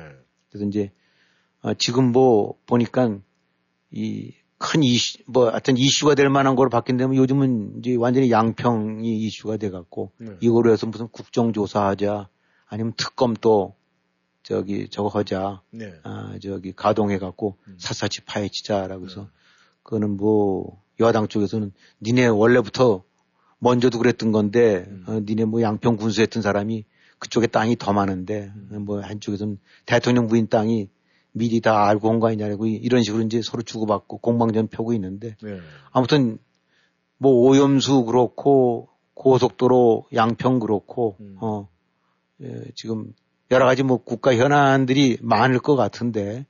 [0.50, 0.92] 그래서 이제
[1.66, 3.18] 아, 지금 뭐 보니까
[3.92, 9.58] 이 큰 이슈, 뭐, 하여튼 이슈가 될 만한 거로 바뀐다면 요즘은 이제 완전히 양평이 이슈가
[9.58, 10.32] 돼갖고 네.
[10.40, 12.30] 이거로 해서 무슨 국정조사하자
[12.68, 13.76] 아니면 특검 또
[14.44, 15.62] 저기 저거 하자.
[15.72, 15.94] 네.
[16.04, 17.76] 아, 저기 가동해갖고 음.
[17.78, 19.28] 샅샅이 파헤치자라고 해서 네.
[19.84, 23.04] 그거는 뭐 여당 쪽에서는 니네 원래부터
[23.60, 25.04] 먼저도 그랬던 건데 음.
[25.08, 26.86] 어, 니네 뭐 양평 군수했던 사람이
[27.20, 28.86] 그쪽에 땅이 더 많은데 음.
[28.86, 30.90] 뭐 한쪽에서는 대통령 부인 땅이
[31.36, 35.60] 미리 다 알고 온 거 아니냐고 이런 식으로 이제 서로 주고받고 공방전 펴고 있는데 네.
[35.92, 36.38] 아무튼
[37.18, 41.36] 뭐 오염수 그렇고 고속도로 양평 그렇고 음.
[41.42, 41.68] 어
[42.42, 43.14] 예, 지금
[43.52, 46.46] 여러 가지 뭐 국가 현안들이 많을 것 같은데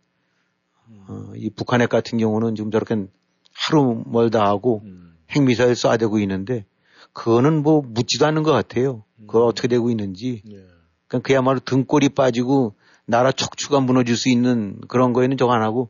[0.87, 1.05] 음.
[1.07, 3.07] 어, 이 북한 핵 같은 경우는 지금 저렇게
[3.53, 5.15] 하루 멀다 하고 음.
[5.31, 6.65] 핵미사일 쏴대고 있는데
[7.11, 9.03] 그거는 뭐 묻지도 않는 것 같아요.
[9.25, 9.47] 그거 음.
[9.47, 10.43] 어떻게 되고 있는지.
[10.45, 10.63] 네.
[11.07, 12.75] 그러니까 그야말로 등골이 빠지고
[13.05, 15.89] 나라 척추가 무너질 수 있는 그런 거에는 저거 안 하고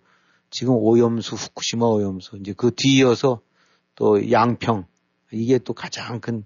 [0.50, 3.42] 지금 오염수, 후쿠시마 오염수, 이제 그 뒤이어서
[3.96, 4.86] 또 양평,
[5.32, 6.46] 이게 또 가장 큰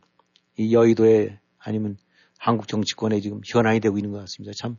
[0.59, 1.97] 이 여의도에 아니면
[2.37, 4.51] 한국 정치권에 지금 현안이 되고 있는 것 같습니다.
[4.61, 4.75] 참,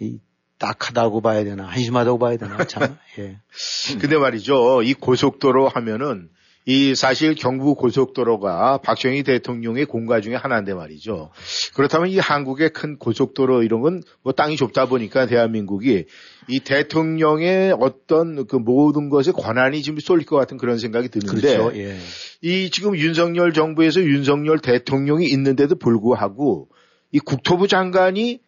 [0.00, 0.20] 이
[0.58, 3.40] 딱하다고 봐야 되나, 한심하다고 봐야 되나, 참, 예.
[4.00, 4.82] 근데 말이죠.
[4.82, 6.30] 이 고속도로 하면은
[6.66, 11.30] 이 사실 경부 고속도로가 박정희 대통령의 공가 중에 하나인데 말이죠.
[11.74, 16.04] 그렇다면 이 한국의 큰 고속도로 이런 건 뭐 땅이 좁다 보니까 대한민국이
[16.48, 21.78] 이 대통령의 어떤 그 모든 것에 권한이 지금 쏠릴 것 같은 그런 생각이 드는데 그렇죠.
[21.78, 21.96] 예.
[22.42, 26.68] 이 지금 윤석열 정부에서 윤석열 대통령이 있는데도 불구하고
[27.12, 28.40] 이 국토부 장관이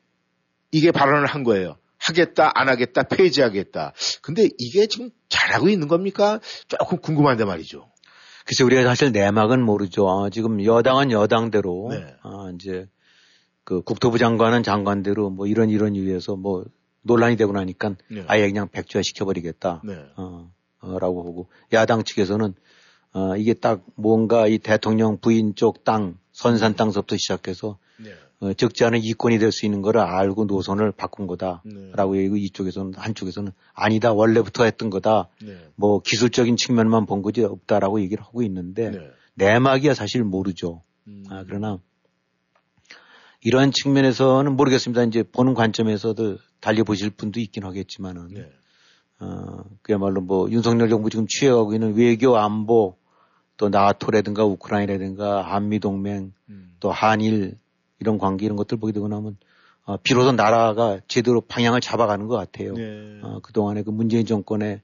[0.70, 1.76] 이게 발언을 한 거예요.
[1.98, 3.92] 하겠다, 안 하겠다, 폐지하겠다.
[4.22, 6.40] 근데 이게 지금 잘하고 있는 겁니까?
[6.66, 7.91] 조금 궁금한데 말이죠.
[8.46, 10.06] 글쎄 우리가 사실 내막은 모르죠.
[10.06, 12.16] 어, 지금 여당은 여당대로 네.
[12.22, 12.88] 어, 이제
[13.64, 16.64] 그 국토부 장관은 장관대로 뭐 이런 이런 이유에서 뭐
[17.02, 18.24] 논란이 되고 나니까 네.
[18.26, 19.82] 아예 그냥 백지화 시켜버리겠다.
[19.84, 19.94] 네.
[20.16, 22.54] 어, 어, 라고 보고 야당 측에서는
[23.14, 28.10] 어, 이게 딱 뭔가 이 대통령 부인 쪽 땅, 선산 땅서부터 시작해서 네.
[28.42, 32.18] 어, 적지 않은 이권이 될 수 있는 거를 알고 노선을 바꾼 거다라고 네.
[32.18, 35.28] 얘기고 이쪽에서는 한쪽에서는 아니다 원래부터 했던 거다.
[35.42, 35.56] 네.
[35.76, 39.10] 뭐 기술적인 측면만 본 거지 없다라고 얘기를 하고 있는데 네.
[39.34, 40.82] 내막이야 사실 모르죠.
[41.06, 41.24] 음.
[41.30, 41.78] 아, 그러나
[43.42, 45.04] 이러한 측면에서는 모르겠습니다.
[45.04, 48.50] 이제 보는 관점에서도 달리 보실 분도 있긴 하겠지만은 네.
[49.20, 52.96] 어, 그야말로 뭐 윤석열 정부 지금 취해가고 있는 외교 안보
[53.56, 56.74] 또 나토라든가 우크라이나라든가 한미 동맹 음.
[56.80, 57.56] 또 한일
[58.02, 59.36] 이런 관계 이런 것들 보게 되고 나면
[59.84, 62.74] 어, 비로소 나라가 제대로 방향을 잡아가는 것 같아요.
[62.74, 63.20] 네.
[63.22, 64.82] 어, 그동안에 그 문재인 정권에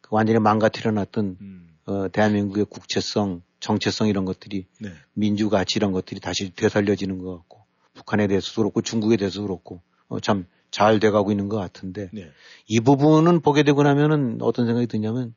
[0.00, 1.68] 그 완전히 망가뜨려 놨던 음.
[1.86, 4.90] 어, 대한민국의 국채성, 정체성 이런 것들이 네.
[5.12, 7.64] 민주 가치 이런 것들이 다시 되살려지는 것 같고
[7.94, 12.30] 북한에 대해서도 그렇고 중국에 대해서도 그렇고 어, 참 잘 돼가고 있는 것 같은데 네.
[12.68, 15.34] 이 부분은 보게 되고 나면은 어떤 생각이 드냐면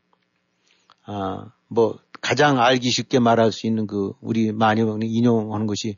[1.05, 5.97] 아 뭐 가장 알기 쉽게 말할 수 있는 그 우리 많이 인용하는 것이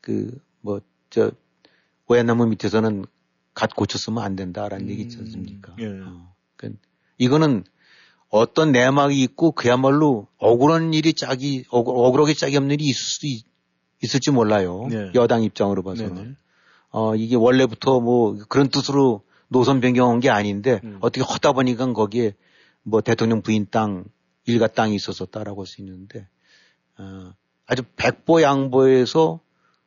[0.00, 0.80] 그 뭐
[1.14, 1.30] 저
[2.08, 3.04] 오얏나무 밑에서는
[3.54, 5.76] 갓 고쳤으면 안 된다라는 음, 얘기 있지 않습니까?
[5.78, 5.86] 예.
[5.86, 6.82] 어, 그러니까
[7.18, 7.62] 이거는
[8.30, 13.44] 어떤 내막이 있고 그야말로 억울한 일이 짝이 억 울하게 짝이 없는 일이 있을 수도 있,
[14.02, 14.88] 있을지 몰라요.
[14.90, 15.12] 네.
[15.14, 16.14] 여당 입장으로 봐서는.
[16.30, 16.36] 네.
[16.90, 20.98] 어, 이게 원래부터 뭐 그런 뜻으로 노선 변경한 게 아닌데 음.
[21.00, 22.34] 어떻게 하다 보니까 거기에
[22.82, 24.04] 뭐 대통령 부인 땅,
[24.46, 26.28] 일가 땅이 있었었다라고 할 수 있는데,
[26.98, 27.32] 어,
[27.66, 29.43] 아주 백보 양보해서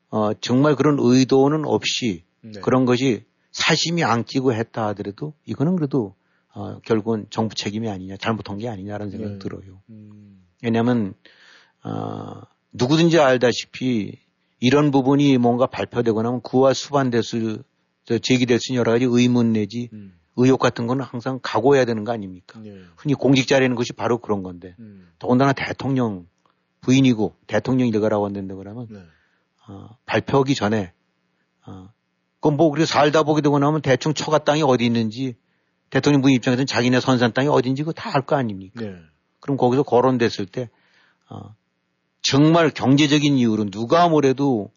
[0.09, 2.59] 어, 정말 그런 의도는 없이 네.
[2.61, 6.15] 그런 것이 사심이 안 끼고 했다 하더라도 이거는 그래도
[6.53, 9.39] 어, 결국은 정부 책임이 아니냐, 잘못한 게 아니냐라는 생각이 네.
[9.39, 9.81] 들어요.
[9.89, 10.43] 음.
[10.63, 11.13] 왜냐하면
[11.83, 12.41] 어,
[12.71, 14.19] 누구든지 알다시피
[14.59, 17.63] 이런 부분이 뭔가 발표되고 나면 그와 수반됐을
[18.21, 20.17] 제기될 수 있는 여러 가지 의문 내지 음.
[20.35, 22.59] 의혹 같은 거는 항상 각오해야 되는 거 아닙니까?
[22.59, 22.75] 네.
[22.95, 25.09] 흔히 공직자라는 것이 바로 그런 건데 음.
[25.19, 26.27] 더군다나 대통령
[26.81, 28.99] 부인이고 대통령 일가라고 한다는 거라면 네.
[29.67, 30.93] 어, 발표하기 전에
[31.65, 31.89] 어,
[32.39, 35.35] 그건 뭐 우리가 살다 보게 되고 나면 대충 처가 땅이 어디 있는지
[35.89, 38.81] 대통령 부인 입장에서는 자기네 선산 땅이 어딘지 그거 다 알 거 아닙니까?
[38.81, 38.95] 네.
[39.39, 40.69] 그럼 거기서 거론됐을 때
[41.29, 41.55] 어,
[42.21, 44.71] 정말 경제적인 이유로 누가 뭐래도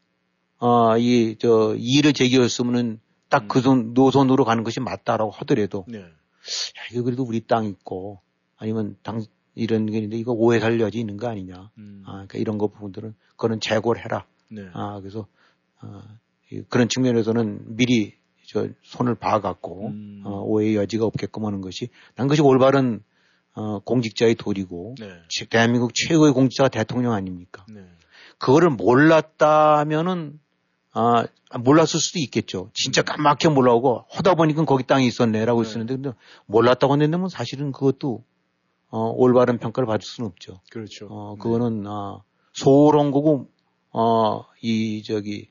[0.59, 3.95] 어, 이, 저, 이의를 제기했으면은 딱그 음.
[3.95, 6.01] 노선으로 가는 것이 맞다라고 하더라도 네.
[6.01, 6.05] 야,
[6.93, 8.21] 이거 그래도 우리 땅 있고
[8.57, 9.25] 아니면 당,
[9.55, 11.71] 이런 게 있는데 이거 오해 살 여지 있는 거 아니냐.
[11.79, 12.03] 음.
[12.07, 14.27] 아, 그러니까 이런 거 부분들은 그거는 재고를 해라.
[14.51, 14.69] 네.
[14.73, 15.27] 아, 그래서,
[15.79, 16.03] 아,
[16.69, 18.15] 그런 측면에서는 미리
[18.47, 20.23] 저 손을 봐갖고 음.
[20.25, 23.01] 어, 오해의 여지가 없게끔 하는 것이 난 것이 올바른
[23.55, 25.07] 어, 공직자의 도리고 네.
[25.51, 27.65] 대한민국 최고의 공직자가 대통령 아닙니까?
[27.73, 27.85] 네.
[28.39, 30.41] 그거를 몰랐다면은
[30.93, 31.25] 아,
[31.61, 32.71] 몰랐을 수도 있겠죠.
[32.75, 35.69] 진짜 까맣게 몰라오고 하다 보니까 거기 땅이 있었네라고 네.
[35.69, 36.13] 있었는데 근데
[36.47, 38.25] 몰랐다고 한다면 사실은 그것도
[38.89, 40.61] 어, 올바른 평가를 받을 수는 없죠.
[40.73, 41.07] 그렇죠.
[41.09, 42.23] 어, 그거는 아,
[42.55, 43.49] 소홀한 거고
[43.93, 45.49] 어, 이 저기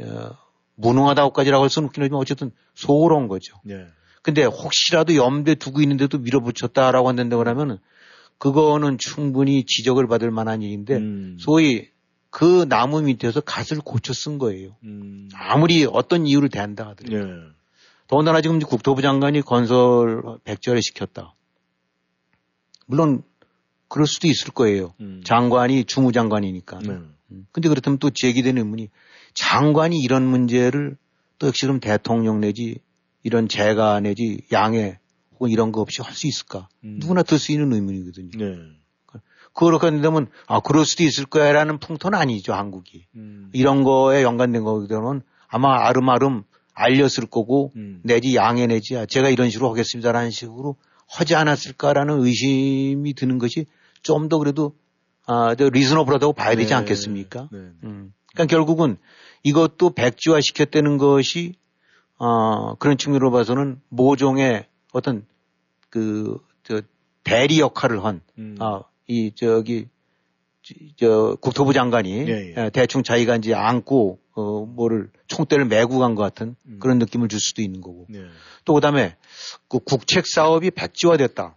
[0.00, 0.36] 어,
[0.76, 3.56] 무능하다고까지라고 할 수는 없긴 하지만 어쨌든 소홀한 거죠.
[3.64, 3.86] 네.
[4.22, 7.78] 근데 혹시라도 염두에 두고 있는데도 밀어붙였다라고 한다고 그러면
[8.38, 11.36] 그거는 충분히 지적을 받을 만한 일인데 음.
[11.40, 11.88] 소위
[12.30, 14.76] 그 나무 밑에서 갓을 고쳐 쓴 거예요.
[14.84, 15.28] 음.
[15.34, 17.26] 아무리 어떤 이유를 대한다 하더라도.
[17.26, 17.32] 네.
[18.06, 21.34] 더군다나 지금 국토부 장관이 건설 백절에 시켰다.
[22.86, 23.22] 물론
[23.88, 24.94] 그럴 수도 있을 거예요.
[25.00, 25.22] 음.
[25.24, 26.78] 장관이 주무장관이니까.
[26.80, 26.98] 네.
[27.30, 27.46] 음.
[27.52, 28.88] 근데 그렇다면 또 제기되는 의문이
[29.34, 30.96] 장관이 이런 문제를
[31.38, 32.78] 또 역시 그럼 대통령 내지
[33.22, 34.98] 이런 재가 내지 양해
[35.32, 36.68] 혹은 이런 거 없이 할 수 있을까?
[36.84, 36.98] 음.
[37.00, 38.30] 누구나 들 수 있는 의문이거든요.
[38.36, 38.56] 네.
[39.54, 43.50] 그렇게 한다면 아 그럴 수도 있을 거야라는 풍토는 아니죠 한국이 음.
[43.52, 48.00] 이런 거에 연관된 거기는 아마 아름아름 알렸을 거고 음.
[48.04, 50.76] 내지 양해 내지 아, 제가 이런 식으로 하겠습니다라는 식으로
[51.08, 53.66] 하지 않았을까라는 의심이 드는 것이
[54.02, 54.76] 좀 더 그래도
[55.28, 56.74] 아, 리즈너블하다고 봐야 되지 네.
[56.74, 57.48] 않겠습니까?
[57.52, 57.58] 네.
[57.84, 58.12] 음.
[58.32, 58.96] 그러니까 결국은
[59.42, 61.54] 이것도 백지화 시켰다는 것이
[62.18, 65.24] 어, 그런 측면으로 봐서는 모종의 어떤
[65.90, 66.80] 그, 저,
[67.24, 68.56] 대리 역할을 한, 음.
[68.58, 69.86] 아, 이, 저기,
[70.96, 72.70] 저, 국토부 장관이 예, 예.
[72.70, 76.78] 대충 자기가 이제 안고, 어, 뭐를, 총대를 메고 간 것 같은 음.
[76.80, 78.06] 그런 느낌을 줄 수도 있는 거고.
[78.14, 78.24] 예.
[78.64, 79.16] 또 그 다음에
[79.68, 81.56] 그 국책 사업이 백지화됐다.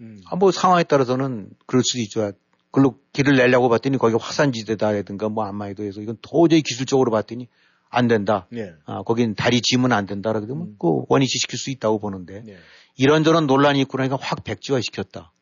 [0.00, 0.20] 음.
[0.26, 2.32] 아, 뭐 상황에 따라서는 그럴 수도 있죠.
[2.70, 7.48] 글로 길을 내려고 봤더니 거기 화산지대다라든가 뭐 안마에도해서 이건 도저히 기술적으로 봤더니
[7.88, 8.46] 안 된다.
[8.54, 8.74] 예.
[8.84, 10.32] 아, 거긴 다리 지면 안 된다.
[10.32, 10.76] 그러면 음.
[10.78, 12.56] 그 원위치 시킬 수 있다고 보는데 예.
[12.96, 15.32] 이런저런 논란이 있고 나니까 확 백지화 시켰다.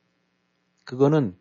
[0.84, 1.36] 그거는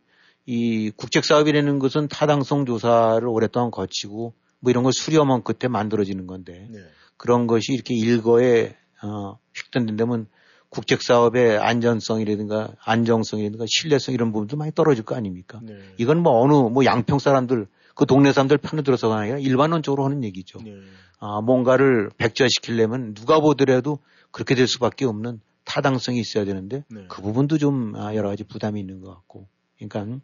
[0.45, 6.67] 이 국책 사업이라는 것은 타당성 조사를 오랫동안 거치고 뭐 이런 걸 수렴한 끝에 만들어지는 건데
[6.69, 6.79] 네.
[7.15, 10.27] 그런 것이 이렇게 일거에 어, 휙던된다면
[10.69, 15.59] 국책 사업의 안전성이라든가 안정성이라든가 신뢰성 이런 부분도 많이 떨어질 거 아닙니까?
[15.63, 15.77] 네.
[15.97, 20.59] 이건 뭐 어느 뭐 양평 사람들 그 동네 사람들 편을 들어서가 아니라 일반론적으로 하는 얘기죠.
[20.63, 20.75] 네.
[21.19, 23.99] 아, 뭔가를 백지화시키려면 누가 보더라도
[24.31, 27.05] 그렇게 될 수밖에 없는 타당성이 있어야 되는데 네.
[27.07, 29.47] 그 부분도 좀 아, 여러 가지 부담이 있는 것 같고.
[29.77, 30.19] 그러니까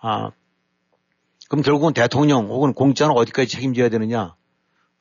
[0.00, 0.30] 아
[1.48, 4.34] 그럼 결국은 대통령 혹은 공짜는 어디까지 책임져야 되느냐?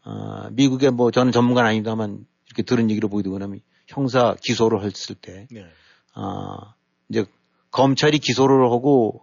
[0.03, 3.59] 아, 미국의 뭐 저는 전문가는 아닙니다만 이렇게 들은 얘기로 보이더군요.
[3.87, 5.65] 형사 기소를 했을 때 네.
[6.13, 6.73] 아,
[7.09, 7.25] 이제
[7.71, 9.21] 검찰이 기소를 하고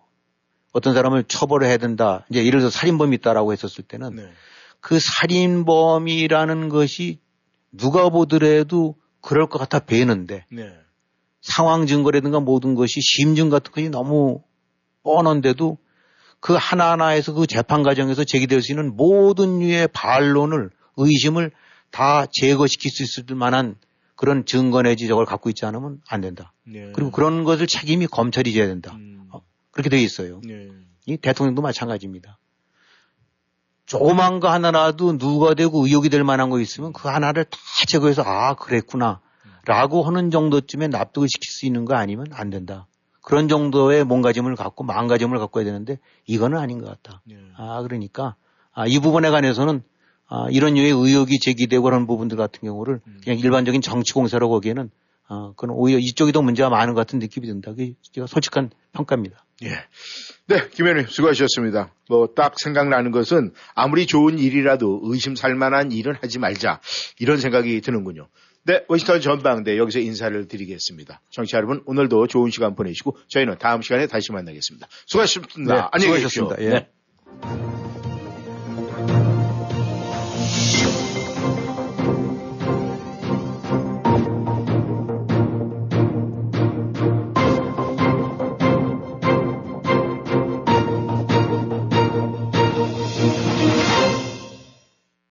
[0.72, 2.26] 어떤 사람을 처벌을 해야 된다.
[2.30, 4.32] 이제 예를 들어서 살인범이 있다라고 했었을 때는 네.
[4.80, 7.20] 그 살인범이라는 것이
[7.70, 10.72] 누가 보더라도 그럴 것 같아 배는데 네.
[11.40, 14.42] 상황 증거라든가 모든 것이 심증 같은 것이 너무
[15.02, 15.78] 뻔한데도
[16.40, 21.52] 그 하나하나에서 그 재판 과정에서 제기될 수 있는 모든 류의 반론을 의심을
[21.90, 23.76] 다 제거시킬 수 있을 만한
[24.16, 26.52] 그런 증거 내지 저걸 갖고 있지 않으면 안 된다.
[26.64, 26.92] 네.
[26.94, 28.92] 그리고 그런 것을 책임이 검찰이 져야 된다.
[28.94, 29.28] 음.
[29.32, 30.40] 어, 그렇게 되어 있어요.
[30.44, 30.68] 네.
[31.06, 32.38] 이 대통령도 마찬가지입니다.
[33.86, 38.54] 조그만 거 하나라도 누가 되고 의혹이 될 만한 거 있으면 그 하나를 다 제거해서 아
[38.54, 39.20] 그랬구나
[39.66, 42.86] 라고 하는 정도쯤에 납득을 시킬 수 있는 거 아니면 안 된다.
[43.20, 47.20] 그런 정도의 몸가짐을 갖고 마음가짐을 갖고 해야 되는데 이거는 아닌 것 같다.
[47.24, 47.36] 네.
[47.56, 48.36] 아 그러니까
[48.72, 49.82] 아, 이 부분에 관해서는
[50.28, 54.90] 아, 이런 류의 의혹이 제기되고 그런 부분들 같은 경우를 그냥 일반적인 정치 공세로 보기에는
[55.28, 57.70] 아, 그건 오히려 이쪽이 더 문제가 많은 것 같은 느낌이 든다.
[57.72, 59.44] 그게 제가 솔직한 평가입니다.
[59.62, 59.68] 예.
[60.46, 61.92] 네, 김 의원님 수고하셨습니다.
[62.08, 66.80] 뭐 딱 생각나는 것은 아무리 좋은 일이라도 의심 살 만한 일은 하지 말자
[67.18, 68.28] 이런 생각이 드는군요.
[68.66, 71.20] 네, 워싱턴 전방대 여기서 인사를 드리겠습니다.
[71.30, 74.88] 청취자 여러분 오늘도 좋은 시간 보내시고 저희는 다음 시간에 다시 만나겠습니다.
[75.06, 75.74] 수고하셨습니다.
[75.74, 76.48] 네, 안녕히 계십시오.
[76.50, 76.62] 수고하셨습니다.
[76.64, 76.80] 예.
[76.80, 77.83] 네.